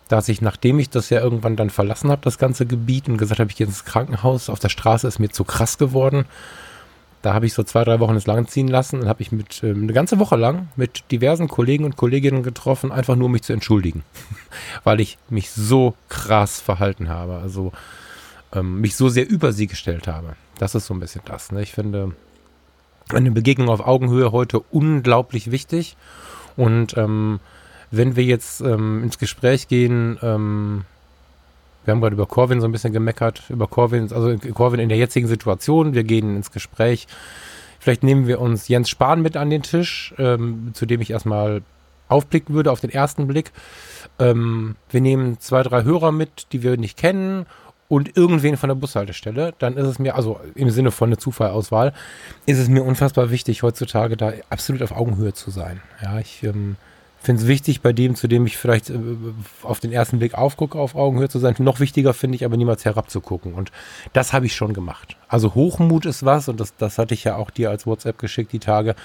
[0.07, 3.39] dass ich, nachdem ich das ja irgendwann dann verlassen habe, das ganze Gebiet und gesagt
[3.39, 6.25] habe, ich gehe ins Krankenhaus, auf der Straße ist mir zu krass geworden,
[7.27, 9.61] da habe ich so zwei, drei Wochen ins Lang ziehen lassen und habe ich mit
[9.61, 13.41] ähm, eine ganze Woche lang mit diversen Kollegen und Kolleginnen getroffen, einfach nur um mich
[13.41, 14.03] zu entschuldigen,
[14.85, 17.73] weil ich mich so krass verhalten habe, also
[18.53, 20.37] ähm, mich so sehr über sie gestellt habe.
[20.57, 21.51] Das ist so ein bisschen das.
[21.51, 21.61] Ne?
[21.61, 22.15] Ich finde
[23.09, 25.97] eine Begegnung auf Augenhöhe heute unglaublich wichtig
[26.55, 27.41] und ähm,
[27.91, 30.85] wenn wir jetzt ähm, ins Gespräch gehen, ähm,
[31.87, 34.97] Wir haben gerade über Corwin so ein bisschen gemeckert, über Corwin, also Corwin in der
[34.97, 35.93] jetzigen Situation.
[35.93, 37.07] Wir gehen ins Gespräch.
[37.79, 41.61] Vielleicht nehmen wir uns Jens Spahn mit an den Tisch, ähm, zu dem ich erstmal
[42.09, 43.53] aufblicken würde auf den ersten Blick.
[44.19, 47.45] Ähm, wir nehmen zwei, drei Hörer mit, die wir nicht kennen
[47.87, 51.93] und irgendwen von der Bushaltestelle, dann ist es mir, also im Sinne von einer Zufallauswahl,
[52.45, 55.79] ist es mir unfassbar wichtig, heutzutage da absolut auf Augenhöhe zu sein.
[56.03, 56.75] Ja, ich ähm,
[57.27, 58.97] finde es wichtig, bei dem, zu dem ich vielleicht äh,
[59.61, 61.55] auf den ersten Blick aufgucke, auf Augenhöhe zu sein.
[61.59, 63.53] Noch wichtiger finde ich aber niemals herabzugucken.
[63.53, 63.71] Und
[64.13, 65.17] das habe ich schon gemacht.
[65.27, 68.53] Also Hochmut ist was, und das, das hatte ich ja auch dir als WhatsApp geschickt,
[68.53, 68.95] die Tage.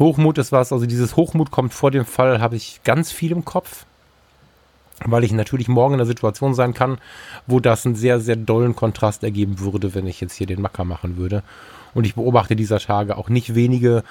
[0.00, 3.44] Hochmut ist was, also dieses Hochmut kommt vor dem Fall, habe ich ganz viel im
[3.44, 3.86] Kopf
[5.04, 6.98] weil ich natürlich morgen in einer Situation sein kann,
[7.48, 10.84] wo das einen sehr, sehr dollen Kontrast ergeben würde, wenn ich jetzt hier den Macker
[10.84, 11.42] machen würde.
[11.92, 14.04] Und ich beobachte dieser Tage auch nicht wenige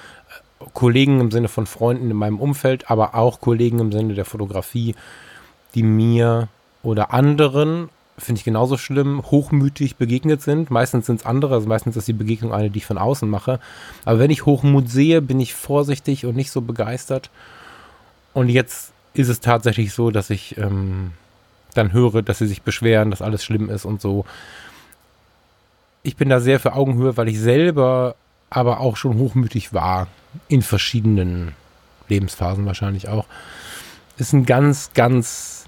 [0.73, 4.95] Kollegen im Sinne von Freunden in meinem Umfeld, aber auch Kollegen im Sinne der Fotografie,
[5.75, 6.47] die mir
[6.83, 10.71] oder anderen, finde ich genauso schlimm, hochmütig begegnet sind.
[10.71, 13.59] Meistens sind es andere, also meistens ist die Begegnung eine, die ich von außen mache.
[14.05, 17.29] Aber wenn ich Hochmut sehe, bin ich vorsichtig und nicht so begeistert.
[18.33, 21.11] Und jetzt ist es tatsächlich so, dass ich ähm,
[21.73, 24.25] dann höre, dass sie sich beschweren, dass alles schlimm ist und so.
[26.03, 28.15] Ich bin da sehr für Augenhöhe, weil ich selber
[28.51, 30.07] aber auch schon hochmütig war.
[30.47, 31.53] In verschiedenen
[32.07, 33.25] Lebensphasen wahrscheinlich auch.
[34.17, 35.65] Ist ein ganz, ganz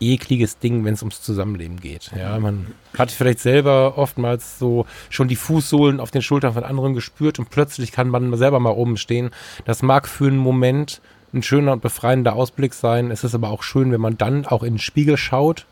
[0.00, 2.10] ekliges Ding, wenn es ums Zusammenleben geht.
[2.16, 2.66] Ja, man
[2.98, 7.50] hat vielleicht selber oftmals so schon die Fußsohlen auf den Schultern von anderen gespürt und
[7.50, 9.30] plötzlich kann man selber mal oben stehen.
[9.64, 11.00] Das mag für einen Moment
[11.32, 13.10] ein schöner und befreiender Ausblick sein.
[13.10, 15.66] Es ist aber auch schön, wenn man dann auch in den Spiegel schaut,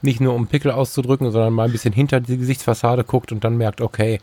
[0.00, 3.56] nicht nur um Pickel auszudrücken, sondern mal ein bisschen hinter die Gesichtsfassade guckt und dann
[3.56, 4.20] merkt, okay,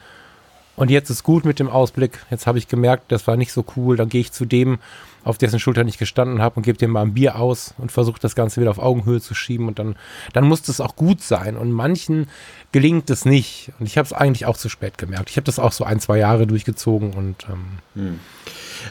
[0.80, 2.25] und jetzt ist gut mit dem Ausblick.
[2.32, 3.97] Jetzt habe ich gemerkt, das war nicht so cool.
[3.97, 4.80] Dann gehe ich zu dem,
[5.24, 8.20] auf dessen Schulter ich gestanden habe und gebe dem mal ein Bier aus und versuche
[8.20, 9.67] das Ganze wieder auf Augenhöhe zu schieben.
[9.67, 9.95] Und dann,
[10.34, 11.57] dann muss das auch gut sein.
[11.57, 12.28] Und manchen
[12.72, 13.72] gelingt es nicht.
[13.80, 15.30] Und ich habe es eigentlich auch zu spät gemerkt.
[15.30, 17.65] Ich habe das auch so ein, zwei Jahre durchgezogen und ähm,
[17.95, 18.20] hm.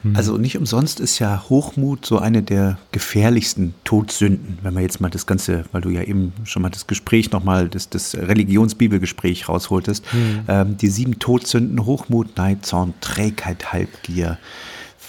[0.02, 0.16] Mhm.
[0.16, 5.10] Also nicht umsonst ist ja Hochmut so eine der gefährlichsten Todsünden, wenn man jetzt mal
[5.10, 10.04] das Ganze, weil du ja eben schon mal das Gespräch nochmal, das, das Religionsbibelgespräch rausholtest,
[10.12, 10.40] mhm.
[10.48, 14.38] ähm, die sieben Todsünden, Hochmut, Neid, Zorn, Trägheit, Halbgier,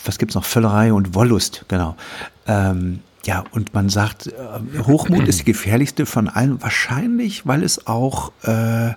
[0.05, 1.95] was gibt es noch, Völlerei und Wollust, genau.
[2.47, 7.87] Ähm, ja, und man sagt, äh, Hochmut ist die gefährlichste von allen, wahrscheinlich, weil es
[7.87, 8.93] auch äh,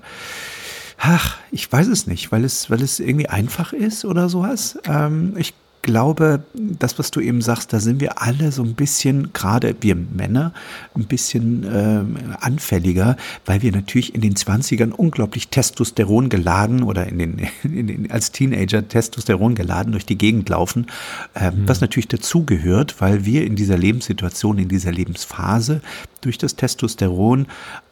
[1.02, 4.78] ach, ich weiß es nicht, weil es, weil es irgendwie einfach ist oder sowas.
[4.84, 9.32] Ähm, ich glaube, das, was du eben sagst, da sind wir alle so ein bisschen,
[9.32, 10.54] gerade wir Männer,
[10.94, 17.18] ein bisschen ähm, anfälliger, weil wir natürlich in den 20ern unglaublich Testosteron geladen oder in
[17.18, 20.86] den, in den als Teenager Testosteron geladen durch die Gegend laufen,
[21.34, 21.68] ähm, mhm.
[21.68, 25.82] was natürlich dazugehört, weil wir in dieser Lebenssituation, in dieser Lebensphase
[26.20, 27.46] durch das Testosteron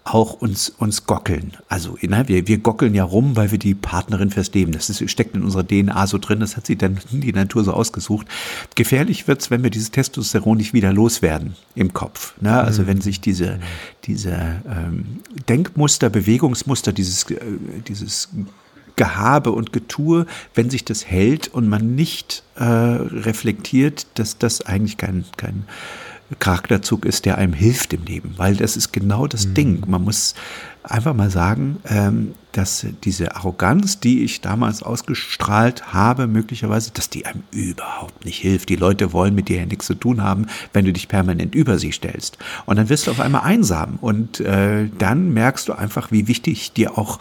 [0.05, 1.53] auch uns, uns gockeln.
[1.69, 5.09] Also na, wir, wir gockeln ja rum, weil wir die Partnerin fürs Leben, das ist,
[5.11, 8.27] steckt in unserer DNA so drin, das hat sich dann die Natur so ausgesucht.
[8.75, 12.35] Gefährlich wird's, wenn wir dieses Testosteron nicht wieder loswerden im Kopf.
[12.41, 12.53] Ne?
[12.53, 12.87] Also mhm.
[12.87, 13.61] wenn sich diese,
[14.05, 17.39] diese ähm, Denkmuster, Bewegungsmuster, dieses, äh,
[17.87, 18.31] dieses
[18.97, 24.97] Gehabe und Getue, wenn sich das hält und man nicht äh, reflektiert, dass das eigentlich
[24.97, 25.65] kein, kein
[26.39, 29.55] Charakterzug ist, der einem hilft im Leben, weil das ist genau das mhm.
[29.55, 29.83] Ding.
[29.87, 30.35] Man muss
[30.83, 37.27] einfach mal sagen, ähm, dass diese Arroganz, die ich damals ausgestrahlt habe, möglicherweise, dass die
[37.27, 38.69] einem überhaupt nicht hilft.
[38.69, 41.79] Die Leute wollen mit dir ja nichts zu tun haben, wenn du dich permanent über
[41.79, 42.39] sie stellst.
[42.67, 46.73] Und dann wirst du auf einmal einsam und äh, dann merkst du einfach, wie wichtig
[46.73, 47.19] dir auch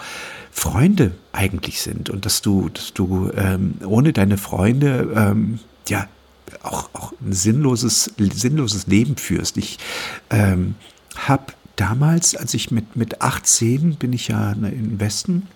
[0.52, 6.08] Freunde eigentlich sind und dass du, dass du ähm, ohne deine Freunde ähm, ja
[6.64, 9.58] auch, auch ein sinnloses, sinnloses Leben führst.
[9.58, 9.78] Ich
[10.30, 10.76] ähm,
[11.16, 15.48] habe damals, als ich mit, mit 18 bin ich ja ne, im Westen,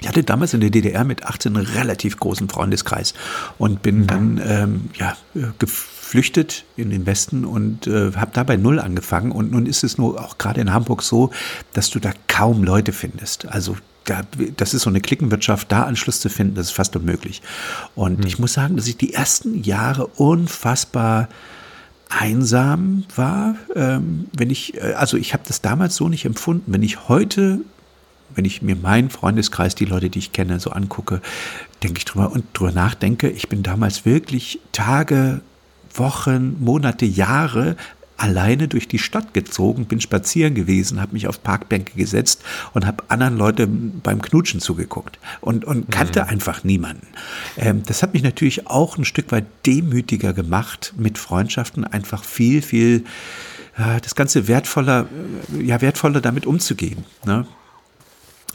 [0.00, 3.12] ich hatte damals in der DDR mit 18 einen relativ großen Freundeskreis
[3.58, 4.06] und bin mhm.
[4.06, 5.16] dann ähm, ja,
[5.58, 9.30] geflüchtet in den Westen und äh, habe da bei Null angefangen.
[9.30, 11.30] Und nun ist es nur auch gerade in Hamburg so,
[11.74, 13.46] dass du da kaum Leute findest.
[13.46, 13.76] Also
[14.56, 17.42] das ist so eine Klickenwirtschaft, da Anschluss zu finden, das ist fast unmöglich.
[17.94, 18.26] Und hm.
[18.26, 21.28] ich muss sagen, dass ich die ersten Jahre unfassbar
[22.10, 23.54] einsam war.
[23.74, 26.72] Ähm, wenn ich, äh, also ich habe das damals so nicht empfunden.
[26.72, 27.60] Wenn ich heute,
[28.34, 31.22] wenn ich mir meinen Freundeskreis, die Leute, die ich kenne, so angucke,
[31.82, 33.30] denke ich drüber und drüber nachdenke.
[33.30, 35.40] Ich bin damals wirklich Tage,
[35.94, 37.76] Wochen, Monate, Jahre
[38.20, 42.42] alleine durch die Stadt gezogen, bin spazieren gewesen, habe mich auf Parkbänke gesetzt
[42.74, 46.28] und habe anderen Leuten beim Knutschen zugeguckt und, und kannte mhm.
[46.28, 47.06] einfach niemanden.
[47.56, 52.62] Ähm, das hat mich natürlich auch ein Stück weit demütiger gemacht, mit Freundschaften einfach viel,
[52.62, 53.04] viel
[54.02, 55.06] das Ganze wertvoller,
[55.58, 57.04] ja, wertvoller damit umzugehen.
[57.24, 57.46] Ne?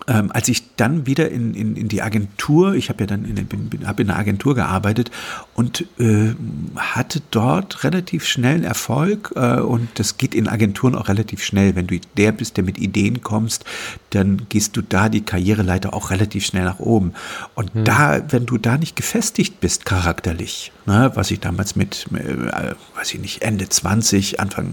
[0.08, 3.36] Ähm, als ich dann wieder in, in, in die Agentur, ich habe ja dann in,
[3.48, 5.10] bin, hab in einer Agentur gearbeitet
[5.56, 6.34] und äh,
[6.76, 11.76] hatte dort relativ schnellen Erfolg äh, und das geht in Agenturen auch relativ schnell.
[11.76, 13.66] Wenn du der bist, der mit Ideen kommst,
[14.12, 17.14] dann gehst du da die Karriereleiter auch relativ schnell nach oben.
[17.56, 17.84] Und hm.
[17.84, 23.14] da, wenn du da nicht gefestigt bist charakterlich, ne, was ich damals mit, äh, weiß
[23.14, 24.72] ich nicht, Ende 20, Anfang,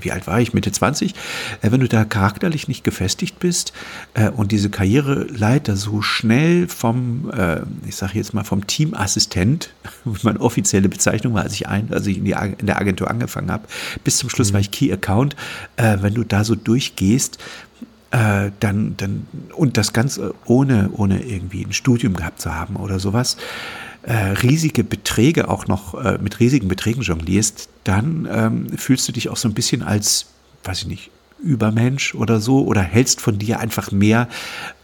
[0.00, 1.14] wie alt war ich, Mitte 20,
[1.62, 3.72] äh, wenn du da charakterlich nicht gefestigt bist
[4.14, 9.70] äh, und diese Karriereleiter so schnell vom, äh, ich sage jetzt mal vom Teamassistent,
[10.22, 13.50] meine offizielle Bezeichnung war, als ich, ein, als ich in, die, in der Agentur angefangen
[13.50, 13.66] habe,
[14.04, 14.54] bis zum Schluss mhm.
[14.54, 15.36] war ich Key Account,
[15.76, 17.38] äh, wenn du da so durchgehst,
[18.10, 22.98] äh, dann, dann, und das Ganze ohne, ohne irgendwie ein Studium gehabt zu haben oder
[22.98, 23.36] sowas,
[24.02, 29.28] äh, riesige Beträge auch noch äh, mit riesigen Beträgen jonglierst, dann ähm, fühlst du dich
[29.28, 30.26] auch so ein bisschen als,
[30.64, 31.10] weiß ich nicht,
[31.42, 34.28] Übermensch oder so oder hältst von dir einfach mehr,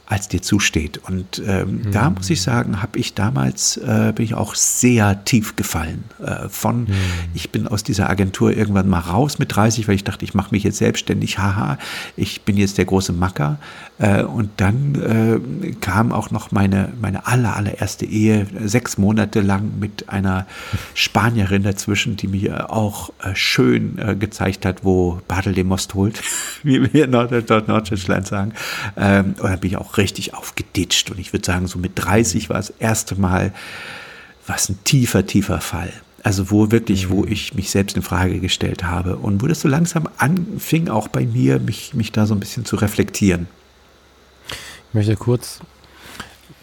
[0.07, 0.99] als dir zusteht.
[0.99, 1.93] Und ähm, mhm.
[1.93, 6.05] da muss ich sagen, habe ich damals, äh, bin ich auch sehr tief gefallen.
[6.25, 6.95] Äh, von, mhm.
[7.35, 10.55] ich bin aus dieser Agentur irgendwann mal raus mit 30, weil ich dachte, ich mache
[10.55, 11.79] mich jetzt selbstständig, haha,
[12.17, 13.59] ich bin jetzt der große Macker.
[13.99, 14.95] Äh, und dann
[15.63, 20.47] äh, kam auch noch meine, meine aller, allererste Ehe, sechs Monate lang mit einer
[20.95, 26.21] Spanierin dazwischen, die mir auch äh, schön äh, gezeigt hat, wo Badel den Most holt,
[26.63, 28.53] wie wir in Nord Norddeutschland sagen.
[28.97, 31.11] Ähm, und dann bin ich auch richtig aufgeditscht.
[31.11, 33.53] Und ich würde sagen, so mit 30 war das erste Mal
[34.47, 35.93] was ein tiefer, tiefer Fall.
[36.23, 37.33] Also wo wirklich, wo mhm.
[37.33, 41.25] ich mich selbst in Frage gestellt habe und wo das so langsam anfing, auch bei
[41.25, 43.47] mir, mich, mich da so ein bisschen zu reflektieren.
[44.89, 45.61] Ich möchte kurz,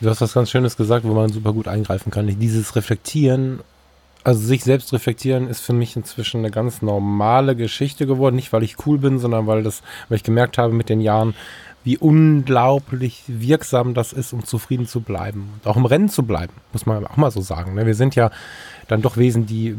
[0.01, 2.27] du hast was ganz Schönes gesagt, wo man super gut eingreifen kann.
[2.27, 3.59] Dieses Reflektieren,
[4.23, 8.35] also sich selbst reflektieren, ist für mich inzwischen eine ganz normale Geschichte geworden.
[8.35, 11.35] Nicht, weil ich cool bin, sondern weil das, weil ich gemerkt habe mit den Jahren,
[11.83, 15.49] wie unglaublich wirksam das ist, um zufrieden zu bleiben.
[15.55, 17.75] Und auch im Rennen zu bleiben, muss man auch mal so sagen.
[17.75, 17.85] Ne?
[17.85, 18.31] Wir sind ja
[18.87, 19.77] dann doch Wesen, die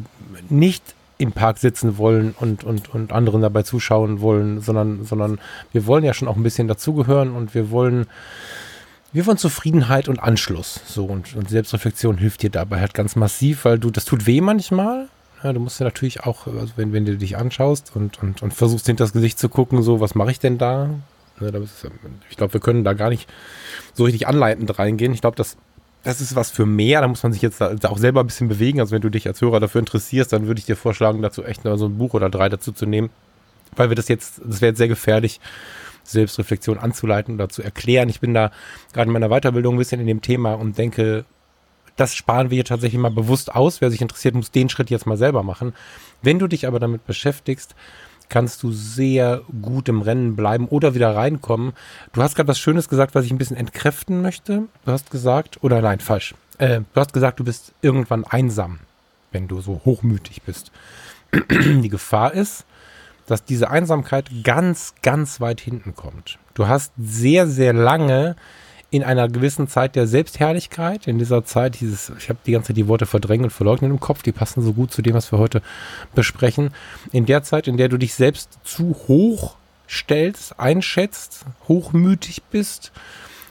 [0.49, 5.39] nicht im Park sitzen wollen und, und, und anderen dabei zuschauen wollen, sondern, sondern
[5.73, 8.07] wir wollen ja schon auch ein bisschen dazugehören und wir wollen,
[9.13, 10.81] wir wollen Zufriedenheit und Anschluss.
[10.87, 14.41] So und, und Selbstreflexion hilft dir dabei halt ganz massiv, weil du, das tut weh
[14.41, 15.09] manchmal.
[15.43, 18.53] Ja, du musst ja natürlich auch, also wenn, wenn du dich anschaust und, und, und
[18.53, 20.91] versuchst hinter das Gesicht zu gucken, so, was mache ich denn da?
[21.41, 21.87] Ist,
[22.30, 23.28] ich glaube, wir können da gar nicht
[23.93, 25.12] so richtig anleitend reingehen.
[25.12, 25.57] Ich glaube, das
[26.05, 27.01] das ist was für mehr.
[27.01, 28.78] Da muss man sich jetzt auch selber ein bisschen bewegen.
[28.78, 31.64] Also wenn du dich als Hörer dafür interessierst, dann würde ich dir vorschlagen, dazu echt
[31.64, 33.11] nur so ein Buch oder drei dazu zu nehmen.
[33.74, 35.41] Weil wir das jetzt, das wäre jetzt sehr gefährlich,
[36.05, 38.11] Selbstreflexion anzuleiten oder zu erklären.
[38.11, 38.53] Ich bin da
[38.93, 41.24] gerade in meiner Weiterbildung ein bisschen in dem Thema und denke,
[41.97, 43.80] das sparen wir hier tatsächlich mal bewusst aus.
[43.80, 45.72] Wer sich interessiert, muss den Schritt jetzt mal selber machen.
[46.20, 47.74] Wenn du dich aber damit beschäftigst,
[48.29, 51.72] kannst du sehr gut im Rennen bleiben oder wieder reinkommen.
[52.12, 54.64] Du hast gerade was Schönes gesagt, was ich ein bisschen entkräften möchte.
[54.85, 56.35] Du hast gesagt, oder nein, falsch.
[56.59, 58.81] Äh, du hast gesagt, du bist irgendwann einsam,
[59.33, 60.70] wenn du so hochmütig bist.
[61.51, 62.64] Die Gefahr ist,
[63.27, 66.39] dass diese Einsamkeit ganz, ganz weit hinten kommt.
[66.55, 68.37] Du hast sehr, sehr lange
[68.95, 72.76] in einer gewissen Zeit der Selbstherrlichkeit, in dieser Zeit dieses, ich habe die ganze Zeit
[72.76, 75.40] die Worte verdrängen und verleugnen im Kopf, die passen so gut zu dem, was wir
[75.40, 75.62] heute
[76.14, 76.70] besprechen.
[77.11, 79.57] In der Zeit, in der du dich selbst zu hoch
[79.90, 82.92] stellst, einschätzt, hochmütig bist,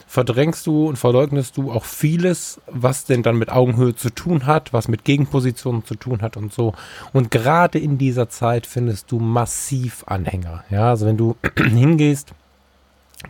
[0.06, 4.72] verdrängst du und verleugnest du auch vieles, was denn dann mit Augenhöhe zu tun hat,
[4.72, 6.72] was mit Gegenpositionen zu tun hat und so.
[7.12, 10.64] Und gerade in dieser Zeit findest du massiv Anhänger.
[10.70, 12.32] Ja, also wenn du hingehst,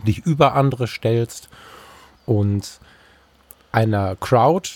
[0.06, 1.48] dich über andere stellst
[2.26, 2.80] und
[3.72, 4.70] einer Crowd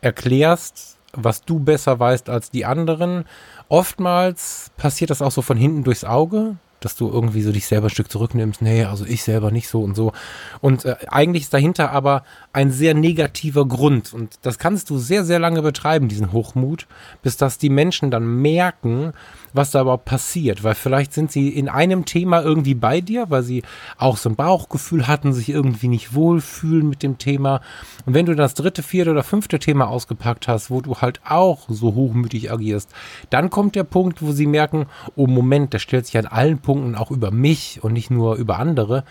[0.00, 3.24] erklärst, was du besser weißt als die anderen.
[3.68, 7.86] Oftmals passiert das auch so von hinten durchs Auge, dass du irgendwie so dich selber
[7.86, 8.62] ein Stück zurücknimmst.
[8.62, 10.12] Nee, also ich selber nicht so und so.
[10.60, 12.22] Und äh, eigentlich ist dahinter aber
[12.56, 14.14] ein sehr negativer Grund.
[14.14, 16.86] Und das kannst du sehr, sehr lange betreiben, diesen Hochmut,
[17.22, 19.12] bis dass die Menschen dann merken,
[19.52, 20.64] was da überhaupt passiert.
[20.64, 23.62] Weil vielleicht sind sie in einem Thema irgendwie bei dir, weil sie
[23.98, 27.60] auch so ein Bauchgefühl hatten, sich irgendwie nicht wohlfühlen mit dem Thema.
[28.06, 31.66] Und wenn du das dritte, vierte oder fünfte Thema ausgepackt hast, wo du halt auch
[31.68, 32.90] so hochmütig agierst,
[33.28, 36.94] dann kommt der Punkt, wo sie merken, oh Moment, der stellt sich an allen Punkten
[36.94, 39.04] auch über mich und nicht nur über andere.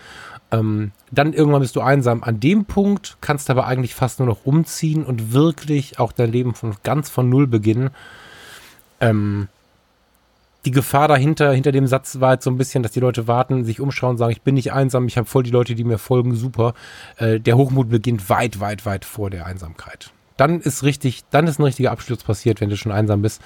[0.52, 2.22] Ähm, dann irgendwann bist du einsam.
[2.22, 6.30] An dem Punkt kannst du aber eigentlich fast nur noch umziehen und wirklich auch dein
[6.30, 7.90] Leben von ganz von Null beginnen.
[9.00, 9.48] Ähm,
[10.64, 13.64] die Gefahr dahinter, hinter dem Satz war jetzt so ein bisschen, dass die Leute warten,
[13.64, 16.34] sich umschauen, sagen, ich bin nicht einsam, ich habe voll die Leute, die mir folgen,
[16.34, 16.74] super.
[17.18, 20.10] Äh, der Hochmut beginnt weit, weit, weit vor der Einsamkeit.
[20.36, 23.40] Dann ist richtig, dann ist ein richtiger Absturz passiert, wenn du schon einsam bist.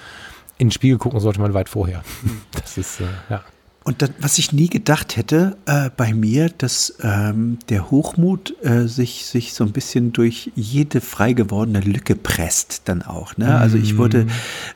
[0.57, 2.03] In den Spiegel gucken sollte man weit vorher.
[2.53, 3.43] Das ist, äh, ja.
[3.83, 8.87] Und das, was ich nie gedacht hätte äh, bei mir, dass ähm, der Hochmut äh,
[8.87, 13.37] sich, sich so ein bisschen durch jede frei gewordene Lücke presst dann auch.
[13.37, 13.57] Ne?
[13.57, 14.27] Also ich wurde,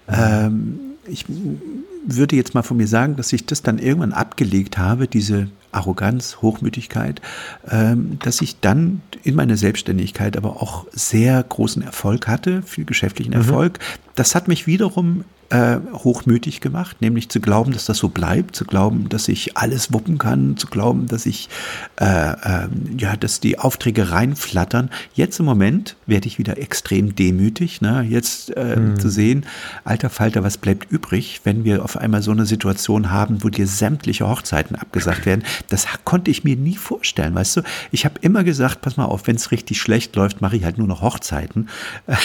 [0.08, 1.26] ähm, ich
[2.08, 6.38] würde jetzt mal von mir sagen, dass ich das dann irgendwann abgelegt habe, diese Arroganz,
[6.42, 7.22] Hochmütigkeit,
[7.70, 13.34] ähm, dass ich dann in meiner Selbstständigkeit aber auch sehr großen Erfolg hatte, viel geschäftlichen
[13.34, 13.42] mhm.
[13.42, 13.80] Erfolg.
[14.16, 18.66] Das hat mich wiederum äh, hochmütig gemacht, nämlich zu glauben, dass das so bleibt, zu
[18.66, 21.50] glauben, dass ich alles wuppen kann, zu glauben, dass ich,
[22.00, 22.68] äh, äh,
[22.98, 24.90] ja, dass die Aufträge reinflattern.
[25.14, 28.02] Jetzt im Moment werde ich wieder extrem demütig, ne?
[28.02, 29.00] jetzt äh, hm.
[29.00, 29.46] zu sehen,
[29.84, 33.68] alter Falter, was bleibt übrig, wenn wir auf einmal so eine Situation haben, wo dir
[33.68, 35.44] sämtliche Hochzeiten abgesagt werden.
[35.70, 37.62] Das konnte ich mir nie vorstellen, weißt du.
[37.92, 40.78] Ich habe immer gesagt, pass mal auf, wenn es richtig schlecht läuft, mache ich halt
[40.78, 41.70] nur noch Hochzeiten.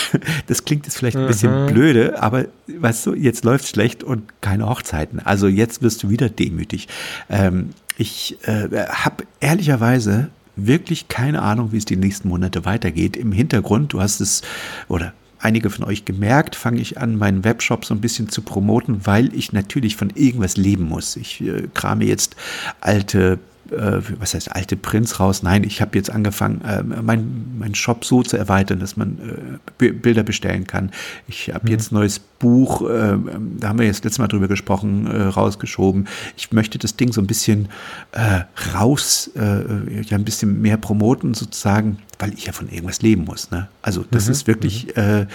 [0.46, 1.66] Das klingt jetzt vielleicht ein bisschen mhm.
[1.66, 5.20] blöde, aber weißt du, jetzt läuft schlecht und keine Hochzeiten.
[5.20, 6.88] Also jetzt wirst du wieder demütig.
[7.28, 13.16] Ähm, ich äh, habe ehrlicherweise wirklich keine Ahnung, wie es die nächsten Monate weitergeht.
[13.16, 14.42] Im Hintergrund, du hast es,
[14.88, 19.06] oder einige von euch gemerkt, fange ich an, meinen Webshop so ein bisschen zu promoten,
[19.06, 21.16] weil ich natürlich von irgendwas leben muss.
[21.16, 22.36] Ich äh, krame jetzt
[22.80, 23.38] alte
[23.72, 25.42] äh, was heißt alte Prints raus.
[25.42, 29.90] Nein, ich habe jetzt angefangen, äh, meinen mein Shop so zu erweitern, dass man äh,
[29.90, 30.90] Bilder bestellen kann.
[31.28, 31.72] Ich habe mhm.
[31.72, 33.16] jetzt ein neues Buch, äh,
[33.58, 36.08] da haben wir jetzt letztes Mal drüber gesprochen, äh, rausgeschoben.
[36.36, 37.68] Ich möchte das Ding so ein bisschen
[38.12, 38.42] äh,
[38.74, 43.50] raus, äh, ja, ein bisschen mehr promoten sozusagen, weil ich ja von irgendwas leben muss.
[43.50, 43.68] Ne?
[43.82, 44.32] Also das mhm.
[44.32, 45.02] ist wirklich, mhm.
[45.02, 45.26] äh,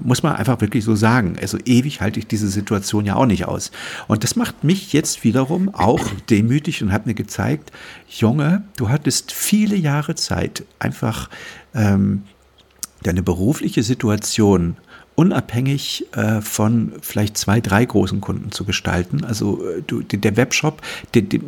[0.00, 1.36] muss man einfach wirklich so sagen.
[1.40, 3.70] Also ewig halte ich diese Situation ja auch nicht aus.
[4.06, 7.72] Und das macht mich jetzt wiederum auch demütig und hat mir gezeigt,
[8.08, 11.30] Junge, du hattest viele Jahre Zeit, einfach
[11.74, 12.22] ähm,
[13.02, 14.76] deine berufliche Situation
[15.18, 19.24] unabhängig äh, von vielleicht zwei, drei großen Kunden zu gestalten.
[19.24, 20.80] Also äh, du, der Webshop,
[21.12, 21.40] der, der,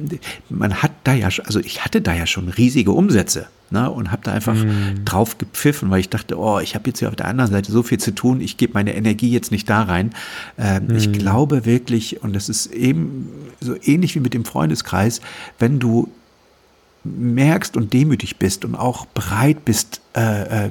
[0.48, 4.22] man hat da ja, also ich hatte da ja schon riesige Umsätze ne, und habe
[4.24, 5.04] da einfach mm.
[5.04, 7.84] drauf gepfiffen, weil ich dachte, oh, ich habe jetzt hier auf der anderen Seite so
[7.84, 10.10] viel zu tun, ich gebe meine Energie jetzt nicht da rein.
[10.58, 10.96] Ähm, mm.
[10.96, 11.12] Ich mhm.
[11.12, 13.28] glaube wirklich, und das ist eben
[13.60, 15.20] so ähnlich wie mit dem Freundeskreis,
[15.60, 16.08] wenn du
[17.04, 20.70] merkst und demütig bist und auch bereit bist, äh, äh,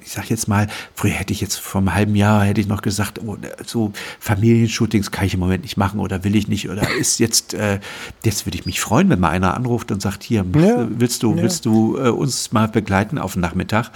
[0.00, 2.82] ich sag jetzt mal, früher hätte ich jetzt vor einem halben Jahr hätte ich noch
[2.82, 6.90] gesagt, oh, so Familienshootings kann ich im Moment nicht machen oder will ich nicht oder
[6.98, 7.80] ist jetzt, äh,
[8.24, 10.86] jetzt würde ich mich freuen, wenn mal einer anruft und sagt, hier, ja.
[10.90, 11.42] willst du, ja.
[11.42, 13.90] willst du äh, uns mal begleiten auf den Nachmittag?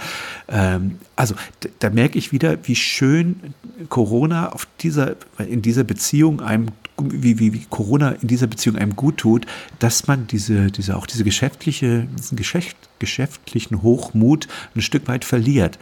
[0.47, 1.35] Ähm, also
[1.79, 3.53] da merke ich wieder, wie schön
[3.89, 6.67] Corona auf dieser, in dieser Beziehung einem
[7.09, 9.45] wie, wie, wie Corona in dieser Beziehung einem gut tut,
[9.79, 15.79] dass man diese, diese, auch diese geschäftliche, diesen Geschäft, geschäftlichen Hochmut ein Stück weit verliert.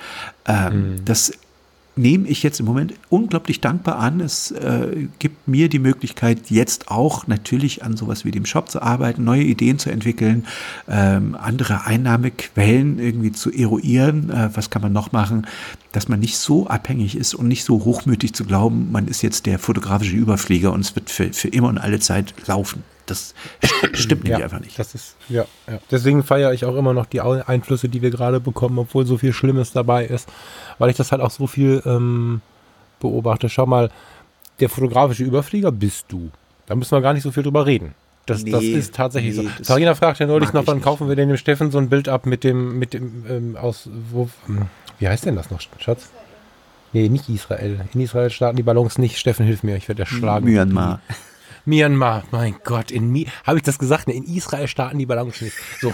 [0.48, 1.06] Ähm, mhm.
[1.06, 1.32] Das
[2.00, 4.22] nehme ich jetzt im Moment unglaublich dankbar an.
[4.22, 8.82] Es äh, gibt mir die Möglichkeit, jetzt auch natürlich an sowas wie dem Shop zu
[8.82, 10.46] arbeiten, neue Ideen zu entwickeln,
[10.88, 14.30] ähm, andere Einnahmequellen irgendwie zu eruieren.
[14.30, 15.46] Äh, was kann man noch machen,
[15.92, 19.46] dass man nicht so abhängig ist und nicht so hochmütig zu glauben, man ist jetzt
[19.46, 22.84] der fotografische Überflieger und es wird für, für immer und alle Zeit laufen.
[23.10, 23.34] Das
[23.94, 24.78] stimmt nämlich ja, einfach nicht.
[24.78, 25.80] Das ist, ja, ja.
[25.92, 29.34] Deswegen feiere ich auch immer noch die Einflüsse, die wir gerade bekommen, obwohl so viel
[29.34, 30.30] Schlimmes dabei ist,
[30.78, 32.42] weil ich das halt auch so viel ähm,
[33.00, 33.50] beobachte.
[33.50, 33.90] Schau mal,
[34.60, 36.30] der fotografische Überflieger bist du.
[36.68, 37.96] Da müssen wir gar nicht so viel drüber reden.
[38.26, 39.64] Das, nee, das ist tatsächlich nee, so.
[39.64, 42.44] Farina fragte neulich noch, wann kaufen wir denn dem Steffen so ein Bild ab mit
[42.44, 44.68] dem, mit dem, ähm, aus, wo, hm,
[45.00, 46.10] wie heißt denn das noch, Schatz?
[46.94, 47.86] Nee, nicht Israel.
[47.94, 49.18] In Israel starten die Ballons nicht.
[49.18, 50.46] Steffen, hilf mir, ich werde erschlagen.
[50.46, 51.02] Myanmar.
[51.66, 54.08] Myanmar, mein Gott, in Mi habe ich das gesagt?
[54.08, 55.56] In Israel starten die Ballons nicht.
[55.80, 55.94] So.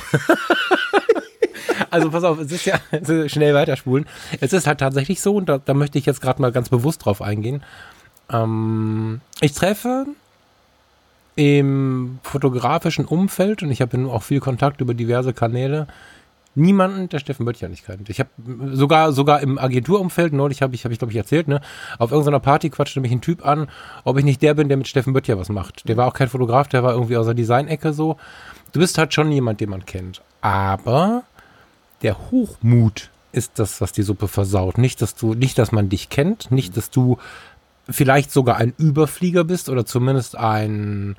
[1.90, 2.80] also pass auf, es ist ja
[3.28, 4.06] schnell weiterspulen.
[4.42, 7.06] Es ist halt tatsächlich so, und da, da möchte ich jetzt gerade mal ganz bewusst
[7.06, 7.64] drauf eingehen.
[8.32, 10.06] Ähm, ich treffe
[11.36, 15.88] im fotografischen Umfeld, und ich habe auch viel Kontakt über diverse Kanäle,
[16.56, 18.10] niemanden, der Steffen Böttcher nicht kennt.
[18.10, 18.30] Ich habe
[18.72, 21.62] sogar sogar im Agenturumfeld, neulich habe ich, habe ich glaube ich erzählt, ne,
[22.00, 23.68] auf irgendeiner Party quatschte mich ein Typ an,
[24.04, 25.88] ob ich nicht der bin, der mit Steffen Böttcher was macht.
[25.88, 28.18] Der war auch kein Fotograf, der war irgendwie aus der Designecke so.
[28.72, 30.22] Du bist halt schon jemand, den man kennt.
[30.42, 31.24] Aber
[32.02, 34.78] der Hochmut ist das, was die Suppe versaut.
[34.78, 37.18] Nicht, dass du, nicht, dass man dich kennt, nicht, dass du
[37.90, 41.18] vielleicht sogar ein Überflieger bist oder zumindest ein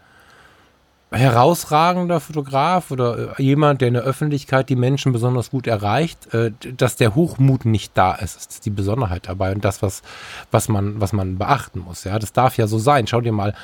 [1.12, 6.50] herausragender Fotograf oder äh, jemand, der in der Öffentlichkeit die Menschen besonders gut erreicht, äh,
[6.76, 8.36] dass der Hochmut nicht da ist.
[8.36, 10.02] Das ist die Besonderheit dabei und das, was,
[10.50, 12.04] was, man, was man beachten muss.
[12.04, 13.06] Ja, das darf ja so sein.
[13.06, 13.54] Schau dir mal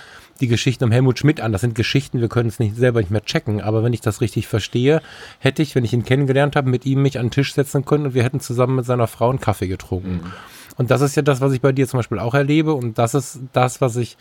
[0.40, 1.52] die Geschichten um Helmut Schmidt an.
[1.52, 3.60] Das sind Geschichten, wir können es nicht selber nicht mehr checken.
[3.60, 5.02] Aber wenn ich das richtig verstehe,
[5.38, 8.06] hätte ich, wenn ich ihn kennengelernt habe, mit ihm mich an den Tisch setzen können
[8.06, 10.20] und wir hätten zusammen mit seiner Frau einen Kaffee getrunken.
[10.24, 10.32] Mhm.
[10.76, 12.72] Und das ist ja das, was ich bei dir zum Beispiel auch erlebe.
[12.72, 14.16] Und das ist das, was ich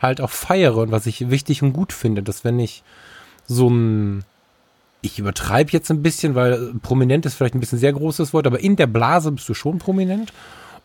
[0.00, 2.82] halt auch feiere und was ich wichtig und gut finde, dass wenn ich
[3.46, 4.24] so ein,
[5.00, 8.60] ich übertreibe jetzt ein bisschen, weil prominent ist vielleicht ein bisschen sehr großes Wort, aber
[8.60, 10.32] in der Blase bist du schon prominent.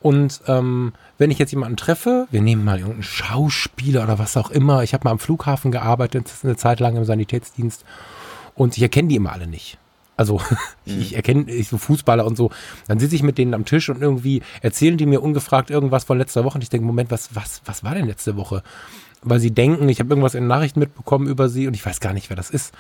[0.01, 4.49] Und ähm, wenn ich jetzt jemanden treffe, wir nehmen mal irgendeinen Schauspieler oder was auch
[4.49, 7.85] immer, ich habe mal am Flughafen gearbeitet, eine Zeit lang im Sanitätsdienst
[8.55, 9.77] und ich erkenne die immer alle nicht.
[10.21, 10.39] Also
[10.85, 11.01] mhm.
[11.01, 12.51] ich erkenne ich so Fußballer und so.
[12.87, 16.19] Dann sitze ich mit denen am Tisch und irgendwie erzählen die mir ungefragt irgendwas von
[16.19, 18.61] letzter Woche und ich denke, Moment, was, was, was war denn letzte Woche?
[19.23, 22.13] Weil sie denken, ich habe irgendwas in Nachrichten mitbekommen über sie und ich weiß gar
[22.13, 22.73] nicht, wer das ist.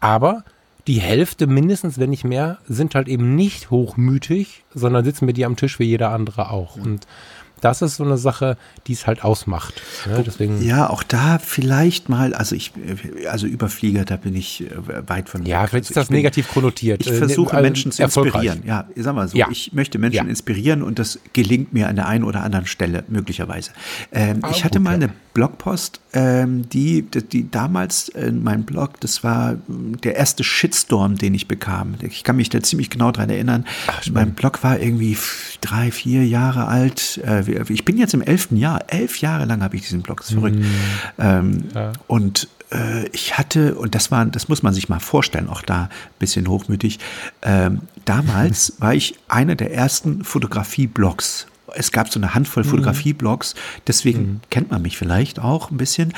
[0.00, 0.44] Aber
[0.86, 5.46] die Hälfte mindestens, wenn nicht mehr, sind halt eben nicht hochmütig, sondern sitzen mit dir
[5.46, 6.76] am Tisch wie jeder andere auch.
[6.76, 6.82] Mhm.
[6.82, 7.06] Und
[7.60, 8.56] das ist so eine Sache,
[8.86, 9.82] die es halt ausmacht.
[10.06, 10.22] Ne?
[10.24, 12.72] Deswegen ja, auch da vielleicht mal, also ich,
[13.28, 15.44] also Überflieger, da bin ich äh, weit von.
[15.44, 17.06] Ja, vielleicht also ist das bin, negativ konnotiert.
[17.06, 18.62] Ich versuche äh, Menschen zu inspirieren.
[18.66, 19.48] Ja, ich sag mal so, ja.
[19.50, 20.30] ich möchte Menschen ja.
[20.30, 23.72] inspirieren und das gelingt mir an der einen oder anderen Stelle möglicherweise.
[24.12, 29.00] Ähm, ich hatte gut, mal eine Blogpost, ähm, die, die, die damals in meinem Blog,
[29.00, 31.94] das war der erste Shitstorm, den ich bekam.
[32.02, 33.64] Ich kann mich da ziemlich genau dran erinnern.
[33.86, 35.16] Ach, mein Blog war irgendwie
[35.60, 37.20] drei, vier Jahre alt.
[37.24, 38.80] Äh, ich bin jetzt im elften Jahr.
[38.88, 40.24] Elf Jahre lang habe ich diesen Blog.
[40.24, 40.56] Verrückt.
[40.56, 40.66] Mhm.
[41.18, 41.92] Ähm, ja.
[42.06, 45.84] Und äh, ich hatte, und das war, das muss man sich mal vorstellen, auch da
[45.84, 46.98] ein bisschen hochmütig.
[47.42, 52.68] Ähm, damals war ich einer der ersten Fotografie-Blogs es gab so eine Handvoll mhm.
[52.68, 53.54] Fotografie-Blogs,
[53.86, 54.40] deswegen mhm.
[54.50, 56.12] kennt man mich vielleicht auch ein bisschen.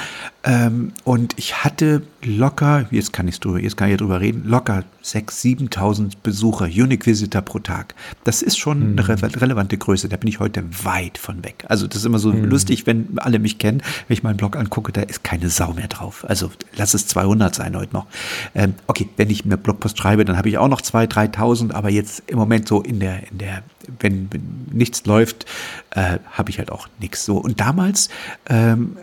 [0.44, 4.84] Ähm, und ich hatte locker, jetzt kann ich drüber, jetzt kann ich drüber reden, locker
[5.04, 7.94] 6.000, 7.000 Besucher, Unique Visitor pro Tag.
[8.24, 8.98] Das ist schon mhm.
[8.98, 10.08] eine re relevante Größe.
[10.08, 11.64] Da bin ich heute weit von weg.
[11.68, 12.44] Also das ist immer so mhm.
[12.44, 15.88] lustig, wenn alle mich kennen, wenn ich meinen Blog angucke, da ist keine Sau mehr
[15.88, 16.24] drauf.
[16.28, 18.06] Also lass es 200 sein heute noch.
[18.54, 21.90] Ähm, okay, wenn ich mir Blogpost schreibe, dann habe ich auch noch 2.000, 3.000, aber
[21.90, 23.62] jetzt im Moment so in der, in der,
[23.98, 25.41] wenn, wenn nichts läuft,
[25.90, 27.38] äh, habe ich halt auch nichts so.
[27.38, 28.08] Und damals
[28.48, 28.96] ähm,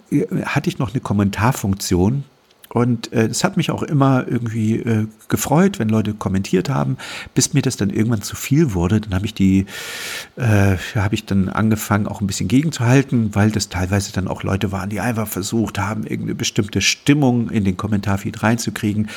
[0.45, 2.23] hatte ich noch eine Kommentarfunktion
[2.71, 6.97] und äh, es hat mich auch immer irgendwie äh, gefreut, wenn Leute kommentiert haben,
[7.33, 9.01] bis mir das dann irgendwann zu viel wurde.
[9.01, 9.65] Dann habe ich die,
[10.35, 14.71] äh, habe ich dann angefangen, auch ein bisschen gegenzuhalten, weil das teilweise dann auch Leute
[14.71, 19.09] waren, die einfach versucht haben, irgendeine bestimmte Stimmung in den Kommentarfeed reinzukriegen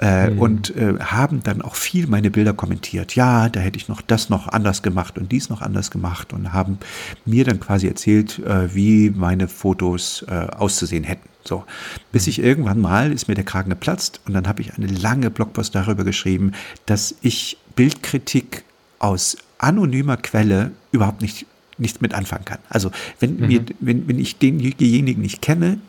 [0.00, 0.38] äh, mhm.
[0.38, 3.16] und äh, haben dann auch viel meine Bilder kommentiert.
[3.16, 6.52] Ja, da hätte ich noch das noch anders gemacht und dies noch anders gemacht und
[6.52, 6.78] haben
[7.24, 11.29] mir dann quasi erzählt, äh, wie meine Fotos äh, auszusehen hätten.
[11.50, 11.64] So,
[12.12, 15.32] bis ich irgendwann mal ist mir der Kragen geplatzt und dann habe ich eine lange
[15.32, 16.52] Blogpost darüber geschrieben,
[16.86, 18.62] dass ich Bildkritik
[19.00, 21.46] aus anonymer Quelle überhaupt nicht
[21.76, 22.60] nichts mit anfangen kann.
[22.68, 23.46] Also wenn mhm.
[23.48, 25.80] mir, wenn, wenn ich denjenigen nicht kenne,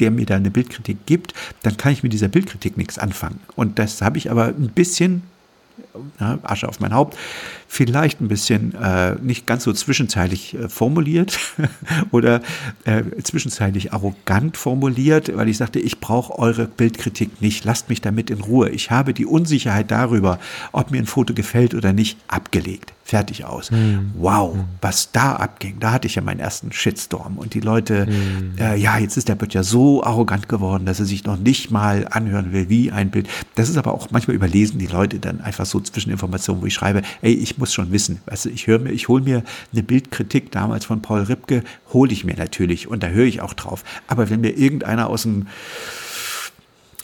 [0.00, 3.38] der mir da eine Bildkritik gibt, dann kann ich mit dieser Bildkritik nichts anfangen.
[3.54, 5.22] Und das habe ich aber ein bisschen
[6.20, 7.16] ja, Asche auf mein Haupt,
[7.68, 11.38] vielleicht ein bisschen äh, nicht ganz so zwischenzeitlich äh, formuliert
[12.10, 12.40] oder
[12.84, 18.30] äh, zwischenzeitlich arrogant formuliert, weil ich sagte, ich brauche eure Bildkritik nicht, lasst mich damit
[18.30, 18.70] in Ruhe.
[18.70, 20.38] Ich habe die Unsicherheit darüber,
[20.72, 22.92] ob mir ein Foto gefällt oder nicht, abgelegt.
[23.06, 23.70] Fertig aus.
[23.70, 24.14] Mhm.
[24.18, 24.64] Wow, mhm.
[24.80, 28.58] was da abging, da hatte ich ja meinen ersten Shitstorm und die Leute, mhm.
[28.58, 32.08] äh, ja, jetzt ist der Böttcher so arrogant geworden, dass er sich noch nicht mal
[32.10, 33.28] anhören will, wie ein Bild.
[33.54, 37.02] Das ist aber auch manchmal überlesen die Leute dann einfach so Zwischeninformationen, wo ich schreibe,
[37.22, 40.84] ey, ich muss schon wissen, du, ich höre mir, ich hole mir eine Bildkritik damals
[40.84, 41.62] von Paul Ripke,
[41.92, 43.84] hole ich mir natürlich und da höre ich auch drauf.
[44.06, 45.46] Aber wenn mir irgendeiner aus dem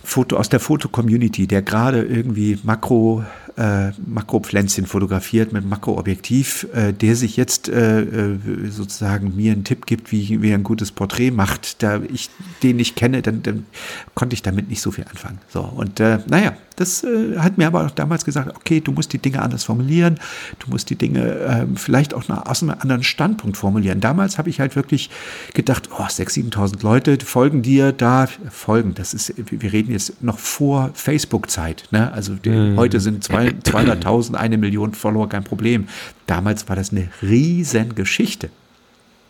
[0.04, 3.24] Foto, aus der Foto-Community, der gerade irgendwie Makro
[3.56, 8.38] äh, Makropflänzchen fotografiert mit Makroobjektiv, äh, der sich jetzt äh, äh,
[8.68, 12.30] sozusagen mir einen Tipp gibt, wie, wie er ein gutes Porträt macht, da ich
[12.62, 13.66] den nicht kenne, dann, dann
[14.14, 15.38] konnte ich damit nicht so viel anfangen.
[15.48, 19.12] So, und äh, naja, das äh, hat mir aber auch damals gesagt, okay, du musst
[19.12, 20.18] die Dinge anders formulieren,
[20.58, 24.00] du musst die Dinge äh, vielleicht auch nach, aus einem anderen Standpunkt formulieren.
[24.00, 25.10] Damals habe ich halt wirklich
[25.54, 30.38] gedacht, oh, 6.000, 7.000 Leute folgen dir da, folgen, das ist, wir reden jetzt noch
[30.38, 32.12] vor Facebook-Zeit, ne?
[32.12, 32.76] also die, mhm.
[32.76, 35.88] heute sind 200.000, eine Million Follower, kein Problem.
[36.26, 38.50] Damals war das eine riesen Geschichte.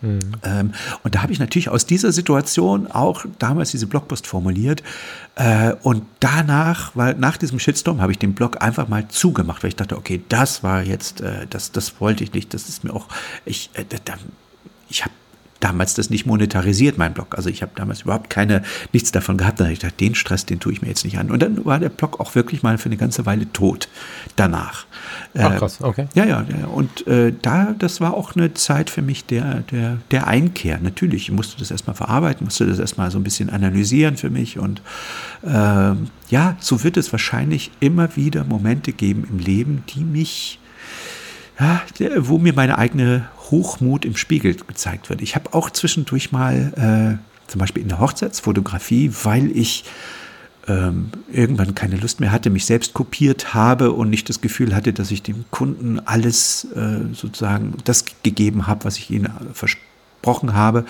[0.02, 0.18] Mhm.
[0.42, 0.72] Ähm,
[1.04, 4.82] und da habe ich natürlich aus dieser Situation auch damals diese Blogpost formuliert.
[5.36, 9.68] Äh, und danach, weil nach diesem Shitstorm habe ich den Blog einfach mal zugemacht, weil
[9.68, 12.52] ich dachte, okay, das war jetzt, äh, das, das wollte ich nicht.
[12.52, 13.06] Das ist mir auch,
[13.44, 13.84] ich, äh,
[14.88, 15.14] ich habe
[15.62, 17.36] damals das nicht monetarisiert, mein Blog.
[17.36, 19.60] Also ich habe damals überhaupt keine, nichts davon gehabt.
[19.60, 21.30] Dann habe ich gedacht, den Stress, den tue ich mir jetzt nicht an.
[21.30, 23.88] Und dann war der Blog auch wirklich mal für eine ganze Weile tot
[24.36, 24.86] danach.
[25.38, 26.08] Ach krass, okay.
[26.14, 26.66] Äh, ja, ja, ja.
[26.66, 30.78] Und äh, da, das war auch eine Zeit für mich der, der, der Einkehr.
[30.80, 34.58] Natürlich, ich musste das erstmal verarbeiten, musste das erstmal so ein bisschen analysieren für mich.
[34.58, 34.82] Und
[35.44, 35.94] äh,
[36.28, 40.58] ja, so wird es wahrscheinlich immer wieder Momente geben im Leben, die mich
[41.59, 41.82] ja,
[42.16, 45.22] wo mir meine eigene Hochmut im Spiegel gezeigt wird.
[45.22, 49.84] Ich habe auch zwischendurch mal äh, zum Beispiel in der Hochzeitsfotografie, weil ich
[50.68, 54.92] ähm, irgendwann keine Lust mehr hatte, mich selbst kopiert habe und nicht das Gefühl hatte,
[54.92, 59.91] dass ich dem Kunden alles äh, sozusagen das gegeben habe, was ich ihnen versprochen
[60.54, 60.84] habe,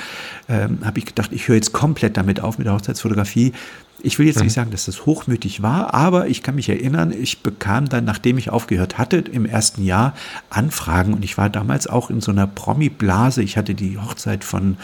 [0.49, 3.53] ähm, habe ich gedacht, ich höre jetzt komplett damit auf mit der Hochzeitsfotografie.
[4.05, 4.45] Ich will jetzt mhm.
[4.45, 8.37] nicht sagen, dass das hochmütig war, aber ich kann mich erinnern, ich bekam dann, nachdem
[8.37, 10.15] ich aufgehört hatte, im ersten Jahr
[10.51, 13.43] Anfragen und ich war damals auch in so einer Promi-Blase.
[13.43, 14.77] Ich hatte die Hochzeit von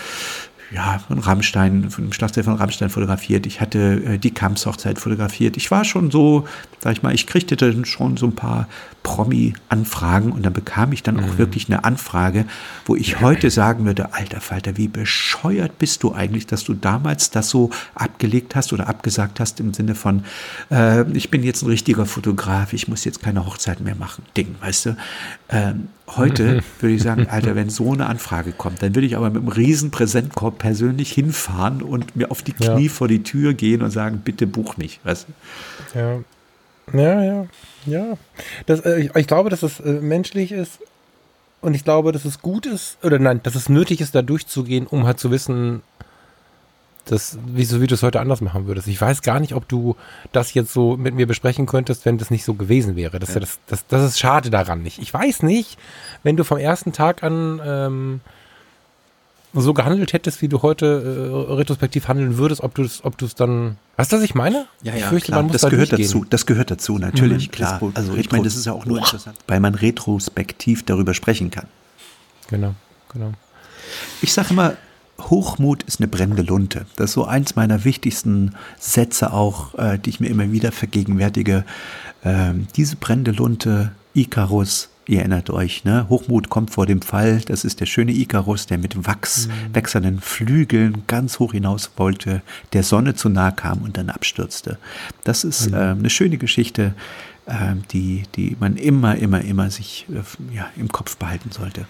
[0.71, 3.47] ja, von Rammstein, von dem Schlagzeug von Rammstein fotografiert.
[3.47, 5.57] Ich hatte äh, die Kamps-Hochzeit fotografiert.
[5.57, 6.47] Ich war schon so,
[6.81, 8.69] sag ich mal, ich kriegte dann schon so ein paar
[9.03, 11.25] Promi-Anfragen und dann bekam ich dann mhm.
[11.25, 12.45] auch wirklich eine Anfrage,
[12.85, 17.31] wo ich heute sagen würde, alter Falter, wie bescheuert bist du eigentlich, dass du damals
[17.31, 20.25] das so abgelegt hast oder abgesagt hast im Sinne von,
[20.71, 24.55] äh, ich bin jetzt ein richtiger Fotograf, ich muss jetzt keine Hochzeit mehr machen, Ding,
[24.61, 24.97] weißt du.
[25.51, 29.31] Ähm, heute würde ich sagen, Alter, wenn so eine Anfrage kommt, dann würde ich aber
[29.31, 32.91] mit einem riesen Präsentkorb persönlich hinfahren und mir auf die Knie ja.
[32.91, 35.27] vor die Tür gehen und sagen, bitte buch mich, weißt
[35.95, 35.99] du.
[35.99, 36.19] Ja.
[36.93, 37.47] Ja, ja,
[37.87, 38.19] ja.
[38.67, 40.79] Das, äh, ich, ich, glaube, dass es äh, menschlich ist
[41.61, 44.87] und ich glaube, dass es gut ist, oder nein, dass es nötig ist, da durchzugehen,
[44.87, 45.83] um halt zu wissen,
[47.11, 48.87] dass, wieso wie du es heute anders machen würdest.
[48.89, 49.97] Ich weiß gar nicht, ob du
[50.33, 53.19] das jetzt so mit mir besprechen könntest, wenn das nicht so gewesen wäre.
[53.19, 53.41] Das, ja.
[53.41, 54.99] das, das, das ist schade daran nicht.
[54.99, 55.79] Ich weiß nicht,
[56.23, 58.21] wenn du vom ersten Tag an ähm,
[59.55, 63.77] so gehandelt hättest, wie du heute äh, retrospektiv handeln würdest, ob du es ob dann.
[63.97, 64.67] Weißt du, was ich meine?
[64.83, 65.45] Ja, ja, fürchte, klar.
[65.45, 66.25] das da gehört dazu.
[66.29, 67.81] Das gehört dazu, natürlich, mhm, klar.
[67.95, 71.67] Also ich meine, das ist ja auch nur interessant, weil man retrospektiv darüber sprechen kann.
[72.49, 72.75] Genau,
[73.13, 73.33] genau.
[74.21, 74.77] Ich sage immer,
[75.21, 76.87] Hochmut ist eine brennende Lunte.
[76.97, 81.65] Das ist so eins meiner wichtigsten Sätze auch, äh, die ich mir immer wieder vergegenwärtige.
[82.25, 86.07] Ähm, diese brennende Lunte, Icarus, Ihr erinnert euch, ne?
[86.11, 87.41] Hochmut kommt vor dem Fall.
[87.47, 89.75] Das ist der schöne Ikarus, der mit Wachs mhm.
[89.75, 92.43] wechselnden Flügeln ganz hoch hinaus wollte,
[92.75, 94.77] der Sonne zu nahe kam und dann abstürzte.
[95.25, 95.75] Das ist mhm.
[95.75, 96.93] äh, eine schöne Geschichte,
[97.47, 101.87] äh, die, die man immer, immer, immer sich äh, ja, im Kopf behalten sollte.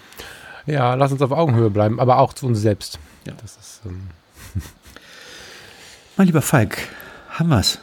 [0.69, 2.99] Ja, lass uns auf Augenhöhe bleiben, aber auch zu uns selbst.
[3.27, 3.33] Ja.
[3.41, 4.09] Das ist, ähm
[6.17, 6.79] mein lieber Falk,
[7.31, 7.79] haben wir's?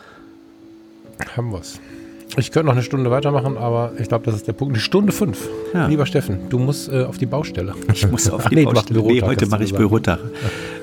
[1.36, 1.80] Haben wir's.
[2.38, 4.74] Ich könnte noch eine Stunde weitermachen, aber ich glaube, das ist der Punkt.
[4.74, 5.48] Eine Stunde fünf.
[5.74, 5.88] Ja.
[5.88, 7.74] Lieber Steffen, du musst äh, auf die Baustelle.
[7.94, 9.02] Ich muss auf die nee, Baustelle.
[9.02, 10.20] Nee, heute mache ich Bürotag.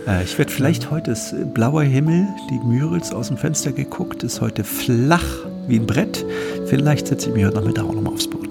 [0.06, 4.22] Äh, ich werde vielleicht heute ist äh, blauer Himmel, die Mürels aus dem Fenster geguckt,
[4.22, 5.24] ist heute flach
[5.68, 6.24] wie ein Brett.
[6.66, 8.41] Vielleicht setze ich mich heute Nachmittag auch nochmal aufs Boot.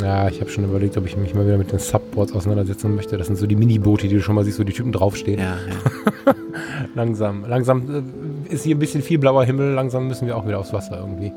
[0.00, 3.16] Ja, ich habe schon überlegt, ob ich mich mal wieder mit den Subboards auseinandersetzen möchte.
[3.16, 5.40] Das sind so die Mini-Boote, die du schon mal siehst, wo die Typen draufstehen.
[5.40, 6.34] Ja, ja.
[6.94, 8.04] langsam, langsam
[8.48, 9.72] äh, ist hier ein bisschen viel blauer Himmel.
[9.74, 11.32] Langsam müssen wir auch wieder aufs Wasser irgendwie.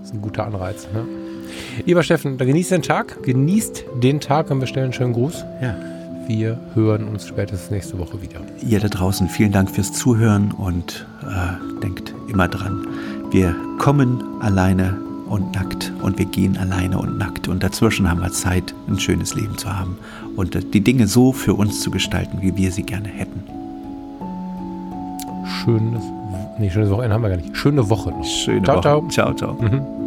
[0.00, 0.88] Das ist ein guter Anreiz.
[0.92, 1.04] Ne?
[1.86, 3.22] Lieber Steffen, da genießt den Tag.
[3.22, 5.44] Genießt den Tag und wir stellen einen schönen Gruß.
[5.60, 5.76] Ja.
[6.26, 8.40] Wir hören uns spätestens nächste Woche wieder.
[8.66, 12.86] Ihr da draußen, vielen Dank fürs Zuhören und äh, denkt immer dran,
[13.30, 14.96] wir kommen alleine
[15.32, 19.34] und nackt und wir gehen alleine und nackt und dazwischen haben wir Zeit, ein schönes
[19.34, 19.96] Leben zu haben
[20.36, 23.42] und die Dinge so für uns zu gestalten, wie wir sie gerne hätten.
[25.46, 26.04] Schönes,
[26.58, 27.56] nee, schönes Wochenende haben wir gar nicht.
[27.56, 28.24] Schöne Woche noch.
[28.24, 28.82] Schöne ciao, Woche.
[28.82, 29.08] ciao.
[29.08, 29.54] Ciao, ciao.
[29.54, 30.01] Mhm.